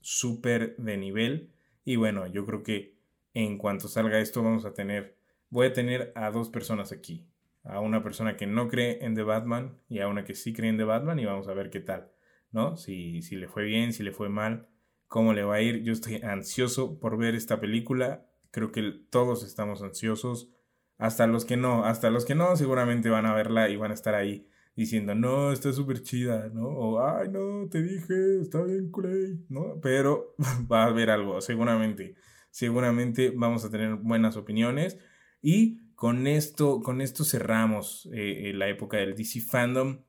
súper 0.00 0.76
de 0.76 0.96
nivel. 0.96 1.52
Y 1.84 1.96
bueno, 1.96 2.26
yo 2.26 2.46
creo 2.46 2.62
que 2.62 2.96
en 3.34 3.58
cuanto 3.58 3.88
salga 3.88 4.20
esto 4.20 4.42
vamos 4.42 4.64
a 4.64 4.74
tener, 4.74 5.16
voy 5.50 5.68
a 5.68 5.72
tener 5.72 6.12
a 6.14 6.30
dos 6.30 6.48
personas 6.48 6.92
aquí. 6.92 7.26
A 7.64 7.80
una 7.80 8.02
persona 8.02 8.36
que 8.36 8.46
no 8.46 8.68
cree 8.68 9.04
en 9.04 9.14
The 9.14 9.22
Batman 9.22 9.78
y 9.88 10.00
a 10.00 10.08
una 10.08 10.24
que 10.24 10.34
sí 10.34 10.52
cree 10.52 10.70
en 10.70 10.76
The 10.76 10.84
Batman 10.84 11.18
y 11.18 11.24
vamos 11.24 11.48
a 11.48 11.54
ver 11.54 11.70
qué 11.70 11.80
tal, 11.80 12.10
¿no? 12.50 12.76
Si, 12.76 13.22
si 13.22 13.36
le 13.36 13.48
fue 13.48 13.64
bien, 13.64 13.92
si 13.92 14.02
le 14.02 14.12
fue 14.12 14.28
mal, 14.28 14.68
cómo 15.06 15.32
le 15.32 15.44
va 15.44 15.56
a 15.56 15.60
ir. 15.60 15.82
Yo 15.82 15.92
estoy 15.92 16.16
ansioso 16.22 16.98
por 16.98 17.16
ver 17.18 17.34
esta 17.34 17.60
película. 17.60 18.26
Creo 18.50 18.72
que 18.72 18.82
todos 19.10 19.44
estamos 19.44 19.82
ansiosos. 19.82 20.50
Hasta 20.98 21.26
los 21.26 21.44
que 21.44 21.56
no, 21.56 21.84
hasta 21.84 22.10
los 22.10 22.24
que 22.24 22.34
no 22.34 22.56
seguramente 22.56 23.10
van 23.10 23.26
a 23.26 23.34
verla 23.34 23.68
y 23.68 23.76
van 23.76 23.90
a 23.90 23.94
estar 23.94 24.14
ahí 24.14 24.48
diciendo, 24.74 25.14
no, 25.14 25.52
está 25.52 25.72
súper 25.72 26.02
chida, 26.02 26.48
¿no? 26.48 26.66
O, 26.66 27.04
ay, 27.04 27.28
no, 27.28 27.68
te 27.68 27.82
dije, 27.82 28.40
está 28.40 28.62
bien 28.62 28.90
Clay, 28.90 29.44
¿no? 29.48 29.80
Pero 29.82 30.34
va 30.70 30.84
a 30.84 30.86
haber 30.86 31.10
algo, 31.10 31.40
seguramente. 31.40 32.14
Seguramente 32.50 33.32
vamos 33.34 33.64
a 33.64 33.70
tener 33.70 33.96
buenas 33.96 34.36
opiniones. 34.36 34.98
Y 35.42 35.80
con 36.02 36.26
esto, 36.26 36.80
con 36.80 37.00
esto 37.00 37.22
cerramos 37.22 38.06
eh, 38.12 38.50
eh, 38.50 38.54
la 38.54 38.68
época 38.68 38.96
del 38.96 39.14
DC 39.14 39.40
Fandom. 39.40 40.00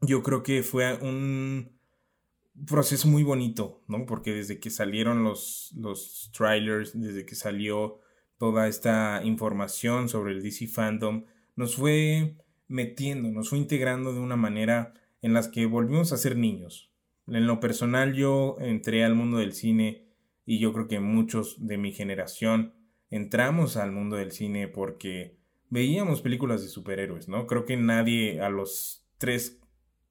Yo 0.00 0.22
creo 0.22 0.44
que 0.44 0.62
fue 0.62 0.94
un 1.02 1.80
proceso 2.64 3.08
muy 3.08 3.24
bonito, 3.24 3.82
¿no? 3.88 4.06
Porque 4.06 4.32
desde 4.32 4.60
que 4.60 4.70
salieron 4.70 5.24
los, 5.24 5.74
los 5.76 6.30
trailers, 6.32 6.92
desde 6.94 7.26
que 7.26 7.34
salió 7.34 7.98
toda 8.38 8.68
esta 8.68 9.20
información 9.24 10.08
sobre 10.08 10.30
el 10.30 10.44
DC 10.44 10.68
Fandom, 10.68 11.24
nos 11.56 11.74
fue 11.74 12.36
metiendo, 12.68 13.28
nos 13.32 13.48
fue 13.48 13.58
integrando 13.58 14.14
de 14.14 14.20
una 14.20 14.36
manera 14.36 14.94
en 15.22 15.32
las 15.32 15.48
que 15.48 15.66
volvimos 15.66 16.12
a 16.12 16.18
ser 16.18 16.36
niños. 16.36 16.92
En 17.26 17.48
lo 17.48 17.58
personal 17.58 18.14
yo 18.14 18.58
entré 18.60 19.02
al 19.02 19.16
mundo 19.16 19.38
del 19.38 19.54
cine 19.54 20.06
y 20.46 20.60
yo 20.60 20.72
creo 20.72 20.86
que 20.86 21.00
muchos 21.00 21.66
de 21.66 21.78
mi 21.78 21.90
generación 21.90 22.74
entramos 23.12 23.76
al 23.76 23.92
mundo 23.92 24.16
del 24.16 24.32
cine 24.32 24.66
porque 24.68 25.36
veíamos 25.68 26.22
películas 26.22 26.62
de 26.62 26.68
superhéroes, 26.68 27.28
¿no? 27.28 27.46
Creo 27.46 27.64
que 27.64 27.76
nadie 27.76 28.40
a 28.40 28.48
los 28.48 29.06
3, 29.18 29.60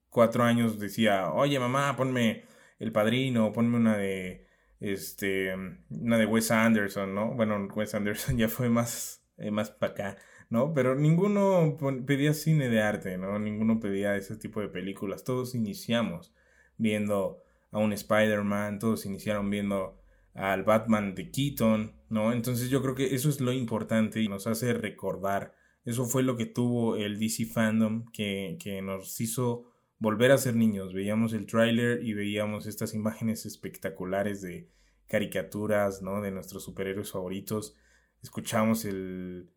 4 0.10 0.44
años 0.44 0.80
decía, 0.80 1.34
oye 1.34 1.60
mamá, 1.60 1.98
ponme 1.98 2.46
El 2.80 2.92
Padrino, 2.92 3.52
ponme 3.52 3.78
una 3.78 3.98
de, 3.98 4.48
este, 4.80 5.54
una 5.90 6.18
de 6.18 6.26
Wes 6.26 6.52
Anderson, 6.52 7.14
¿no? 7.14 7.34
Bueno, 7.34 7.68
Wes 7.76 7.96
Anderson 7.96 8.38
ya 8.38 8.48
fue 8.48 8.70
más, 8.70 9.26
eh, 9.38 9.52
más 9.52 9.72
para 9.72 9.92
acá. 9.94 10.18
¿no? 10.50 10.74
Pero 10.74 10.96
ninguno 10.96 11.78
pedía 12.06 12.34
cine 12.34 12.68
de 12.68 12.82
arte, 12.82 13.18
¿no? 13.18 13.40
Ninguno 13.40 13.80
pedía 13.80 14.18
ese 14.18 14.36
tipo 14.36 14.60
de 14.60 14.68
películas. 14.68 15.24
Todos 15.24 15.56
iniciamos 15.56 16.34
viendo 16.78 17.42
a 17.72 17.80
un 17.80 17.94
Spider-Man, 17.94 18.80
todos 18.80 19.06
iniciaron 19.06 19.50
viendo 19.50 20.02
al 20.34 20.64
Batman 20.64 21.16
de 21.16 21.32
Keaton, 21.32 22.01
¿no? 22.12 22.34
Entonces 22.34 22.70
yo 22.70 22.82
creo 22.82 22.96
que 22.96 23.16
eso 23.16 23.30
es 23.30 23.42
lo 23.42 23.52
importante 23.54 24.22
y 24.22 24.28
nos 24.28 24.48
hace 24.48 24.74
recordar. 24.74 25.56
Eso 25.86 26.06
fue 26.06 26.24
lo 26.24 26.38
que 26.38 26.46
tuvo 26.46 26.96
el 26.96 27.20
DC 27.20 27.46
Fandom 27.46 28.06
que, 28.12 28.58
que 28.62 28.82
nos 28.82 29.20
hizo 29.20 29.72
volver 29.98 30.32
a 30.32 30.38
ser 30.38 30.56
niños. 30.56 30.94
Veíamos 30.94 31.34
el 31.34 31.46
tráiler 31.46 32.04
y 32.04 32.14
veíamos 32.14 32.68
estas 32.68 32.94
imágenes 32.94 33.46
espectaculares 33.46 34.42
de 34.42 34.70
caricaturas, 35.08 36.02
¿no? 36.02 36.22
De 36.22 36.32
nuestros 36.32 36.64
superhéroes 36.64 37.12
favoritos. 37.12 37.76
Escuchamos 38.22 38.86
el, 38.86 39.50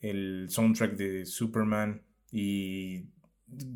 el 0.00 0.46
soundtrack 0.48 0.96
de 0.96 1.26
Superman 1.26 2.02
y 2.30 3.06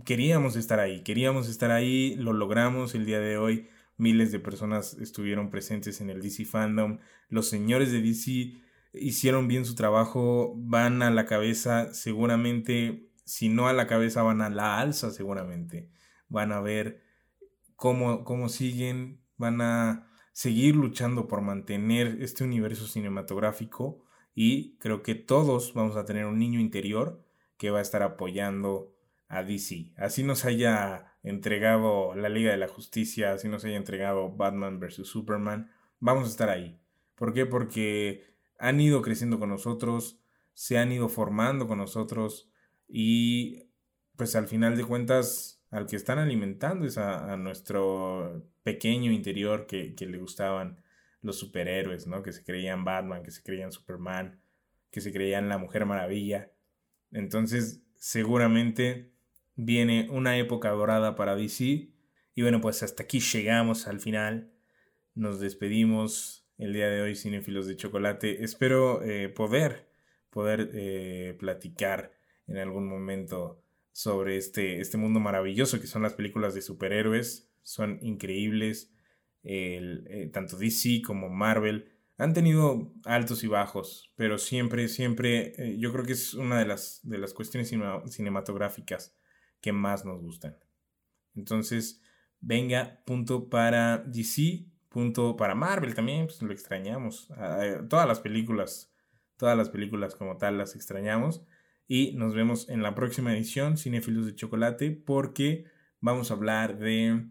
queríamos 0.05 0.57
estar 0.57 0.81
ahí, 0.81 1.03
queríamos 1.03 1.49
estar 1.49 1.71
ahí, 1.71 2.17
lo 2.17 2.33
logramos 2.33 2.95
el 2.95 3.07
día 3.07 3.21
de 3.21 3.39
hoy. 3.39 3.69
Miles 3.99 4.33
de 4.33 4.41
personas 4.41 4.95
estuvieron 4.95 5.51
presentes 5.51 6.01
en 6.01 6.09
el 6.09 6.23
DC 6.23 6.45
Fandom. 6.45 6.99
Los 7.29 7.49
señores 7.49 7.93
de 7.93 8.01
DC 8.01 8.55
hicieron 8.93 9.49
bien 9.49 9.65
su 9.65 9.75
trabajo, 9.75 10.55
van 10.57 11.03
a 11.03 11.11
la 11.11 11.27
cabeza, 11.27 11.93
seguramente, 11.93 13.11
si 13.25 13.49
no 13.49 13.69
a 13.69 13.73
la 13.73 13.87
cabeza, 13.87 14.23
van 14.23 14.41
a 14.41 14.51
la 14.51 14.81
alza, 14.81 15.11
seguramente. 15.11 15.91
Van 16.29 16.53
a 16.53 16.61
ver 16.61 17.03
cómo, 17.77 18.25
cómo 18.25 18.49
siguen, 18.49 19.21
van 19.37 19.61
a 19.61 20.09
seguir 20.33 20.77
luchando 20.77 21.27
por 21.27 21.41
mantener 21.41 22.19
este 22.21 22.45
universo 22.45 22.87
cinematográfico 22.87 24.05
y 24.33 24.77
creo 24.79 25.03
que 25.03 25.17
todos 25.17 25.75
vamos 25.75 25.97
a 25.97 26.05
tener 26.05 26.27
un 26.27 26.39
niño 26.39 26.61
interior 26.61 27.25
que 27.57 27.71
va 27.71 27.81
a 27.81 27.83
estar 27.83 28.05
apoyando 28.05 28.95
a 29.29 29.43
DC. 29.43 29.93
Así 29.97 30.23
nos 30.23 30.45
haya 30.45 31.15
entregado 31.23 32.15
la 32.15 32.29
Liga 32.29 32.51
de 32.51 32.57
la 32.57 32.69
Justicia, 32.69 33.33
así 33.33 33.49
nos 33.49 33.65
haya 33.65 33.77
entregado 33.77 34.31
Batman 34.31 34.81
vs. 34.81 35.07
Superman, 35.07 35.71
vamos 36.01 36.27
a 36.27 36.31
estar 36.31 36.51
ahí. 36.51 36.81
¿Por 37.15 37.35
qué? 37.35 37.47
Porque 37.47 38.25
han 38.59 38.81
ido 38.81 39.03
creciendo 39.03 39.39
con 39.39 39.51
nosotros, 39.51 40.21
se 40.55 40.79
han 40.79 40.93
ido 40.93 41.09
formando 41.09 41.67
con 41.67 41.79
nosotros 41.79 42.51
y 42.89 43.69
pues 44.17 44.35
al 44.35 44.49
final 44.49 44.77
de 44.77 44.85
cuentas 44.85 45.63
al 45.71 45.87
que 45.87 45.97
están 45.97 46.19
alimentando 46.19 46.87
es 46.87 46.97
a, 46.99 47.37
nuestro 47.37 48.49
pequeño 48.63 49.13
interior 49.13 49.67
que, 49.67 49.95
que 49.95 50.07
le 50.07 50.19
gustaban 50.19 50.83
los 51.21 51.39
superhéroes, 51.39 52.07
¿no? 52.07 52.23
Que 52.23 52.33
se 52.33 52.43
creían 52.45 52.85
Batman, 52.85 53.23
que 53.23 53.31
se 53.31 53.43
creían 53.43 53.73
Superman, 53.73 54.41
que 54.91 55.01
se 55.01 55.13
creían 55.13 55.49
la 55.49 55.59
Mujer 55.59 55.85
Maravilla. 55.85 56.51
Entonces, 57.13 57.83
seguramente 57.97 59.13
viene 59.59 60.07
una 60.11 60.39
época 60.39 60.71
dorada 60.71 61.17
para 61.17 61.37
DC. 61.37 61.91
Y 62.35 62.43
bueno, 62.43 62.61
pues 62.61 62.83
hasta 62.83 63.03
aquí 63.03 63.21
llegamos 63.21 63.89
al 63.89 64.01
final. 64.01 64.53
Nos 65.15 65.41
despedimos 65.41 66.49
el 66.59 66.73
día 66.73 66.89
de 66.89 67.03
hoy, 67.03 67.17
Cinefilos 67.17 67.67
de 67.67 67.77
Chocolate. 67.77 68.45
Espero 68.45 69.03
eh, 69.03 69.29
poder, 69.29 69.91
poder 70.31 70.71
eh, 70.73 71.37
platicar 71.41 72.13
en 72.47 72.59
algún 72.59 72.89
momento 72.89 73.61
sobre 73.91 74.37
este, 74.37 74.81
este 74.81 74.97
mundo 74.97 75.19
maravilloso 75.19 75.81
que 75.81 75.89
son 75.89 76.03
las 76.03 76.15
películas 76.15 76.55
de 76.55 76.63
superhéroes. 76.63 77.51
Son 77.63 77.99
increíbles 78.01 78.95
eh, 79.43 80.31
tanto 80.33 80.57
DC 80.57 81.03
como 81.05 81.29
Marvel 81.29 81.93
han 82.17 82.33
tenido 82.33 82.93
altos 83.05 83.45
y 83.45 83.47
bajos, 83.47 84.13
pero 84.17 84.39
siempre, 84.39 84.89
siempre, 84.89 85.77
yo 85.79 85.93
creo 85.93 86.05
que 86.05 86.15
es 86.15 86.35
una 86.35 86.59
de 86.59 86.67
las, 86.67 87.01
de 87.05 87.17
las 87.19 87.33
cuestiones 87.33 87.73
cinematográficas 88.07 89.17
que 89.61 89.73
más 89.73 90.05
nos 90.05 90.21
gustan. 90.21 90.57
Entonces, 91.35 92.03
venga, 92.41 93.03
punto 93.05 93.49
para 93.49 93.99
DC, 93.99 94.67
punto 94.89 95.37
para 95.37 95.55
Marvel 95.55 95.95
también, 95.95 96.27
pues 96.27 96.43
lo 96.43 96.53
extrañamos. 96.53 97.29
Todas 97.89 98.07
las 98.07 98.21
películas, 98.21 98.93
todas 99.37 99.57
las 99.57 99.71
películas 99.71 100.15
como 100.15 100.37
tal 100.37 100.59
las 100.59 100.75
extrañamos. 100.75 101.45
Y 101.87 102.13
nos 102.17 102.35
vemos 102.35 102.69
en 102.69 102.83
la 102.83 102.95
próxima 102.95 103.33
edición, 103.33 103.77
Cinefilos 103.79 104.27
de 104.27 104.35
Chocolate, 104.35 104.91
porque 104.91 105.65
vamos 106.01 106.31
a 106.31 106.35
hablar 106.35 106.79
de 106.79 107.29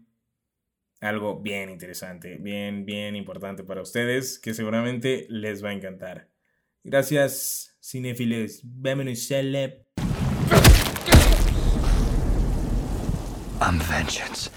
algo 1.00 1.40
bien 1.40 1.70
interesante, 1.70 2.38
bien, 2.38 2.84
bien 2.84 3.14
importante 3.14 3.62
para 3.62 3.82
ustedes, 3.82 4.40
que 4.40 4.54
seguramente 4.54 5.26
les 5.30 5.64
va 5.64 5.68
a 5.68 5.74
encantar. 5.74 6.28
Gracias, 6.82 7.78
cinefiles. 7.80 8.62
Vámonos, 8.64 9.28
I'm 13.60 13.80
vengeance. 13.80 14.50